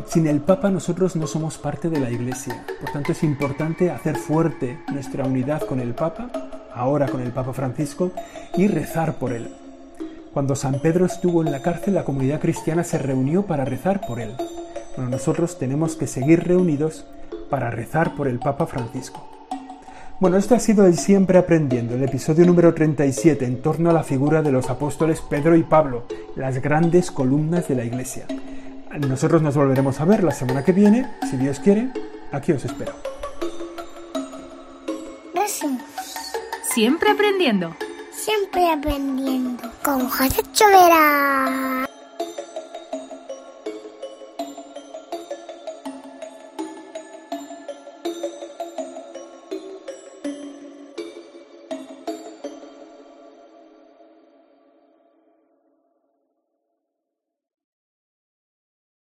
Sin 0.06 0.26
el 0.26 0.40
Papa 0.40 0.70
nosotros 0.70 1.16
no 1.16 1.26
somos 1.26 1.56
parte 1.56 1.88
de 1.88 2.00
la 2.00 2.10
Iglesia. 2.10 2.64
Por 2.80 2.90
tanto 2.92 3.12
es 3.12 3.22
importante 3.22 3.90
hacer 3.90 4.16
fuerte 4.16 4.78
nuestra 4.92 5.24
unidad 5.24 5.62
con 5.62 5.80
el 5.80 5.94
Papa, 5.94 6.30
ahora 6.74 7.08
con 7.08 7.20
el 7.20 7.32
Papa 7.32 7.52
Francisco, 7.52 8.10
y 8.56 8.66
rezar 8.66 9.14
por 9.14 9.32
él. 9.32 9.48
Cuando 10.32 10.56
San 10.56 10.80
Pedro 10.80 11.06
estuvo 11.06 11.42
en 11.42 11.52
la 11.52 11.62
cárcel, 11.62 11.94
la 11.94 12.04
comunidad 12.04 12.40
cristiana 12.40 12.82
se 12.84 12.98
reunió 12.98 13.46
para 13.46 13.64
rezar 13.64 14.00
por 14.06 14.20
él. 14.20 14.34
Bueno, 14.96 15.10
nosotros 15.10 15.58
tenemos 15.58 15.96
que 15.96 16.06
seguir 16.06 16.44
reunidos 16.44 17.06
para 17.48 17.70
rezar 17.70 18.14
por 18.14 18.28
el 18.28 18.40
Papa 18.40 18.66
Francisco. 18.66 19.28
Bueno, 20.20 20.36
esto 20.36 20.54
ha 20.54 20.60
sido 20.60 20.86
el 20.86 20.96
Siempre 20.96 21.38
Aprendiendo, 21.38 21.94
el 21.94 22.02
episodio 22.02 22.46
número 22.46 22.74
37, 22.74 23.44
en 23.44 23.62
torno 23.62 23.90
a 23.90 23.92
la 23.92 24.02
figura 24.02 24.42
de 24.42 24.52
los 24.52 24.70
apóstoles 24.70 25.20
Pedro 25.20 25.56
y 25.56 25.62
Pablo, 25.62 26.04
las 26.36 26.60
grandes 26.60 27.10
columnas 27.10 27.68
de 27.68 27.74
la 27.74 27.84
Iglesia. 27.84 28.26
Nosotros 28.98 29.42
nos 29.42 29.56
volveremos 29.56 30.00
a 30.00 30.04
ver 30.04 30.22
la 30.22 30.32
semana 30.32 30.64
que 30.64 30.72
viene, 30.72 31.10
si 31.28 31.36
Dios 31.36 31.60
quiere. 31.60 31.90
Aquí 32.32 32.52
os 32.52 32.64
espero. 32.64 32.92
Siempre 36.74 37.08
aprendiendo. 37.08 37.76
Siempre 38.10 38.68
aprendiendo. 38.68 39.62
Con 39.84 40.08
José 40.08 40.42
Chovera. 40.52 41.88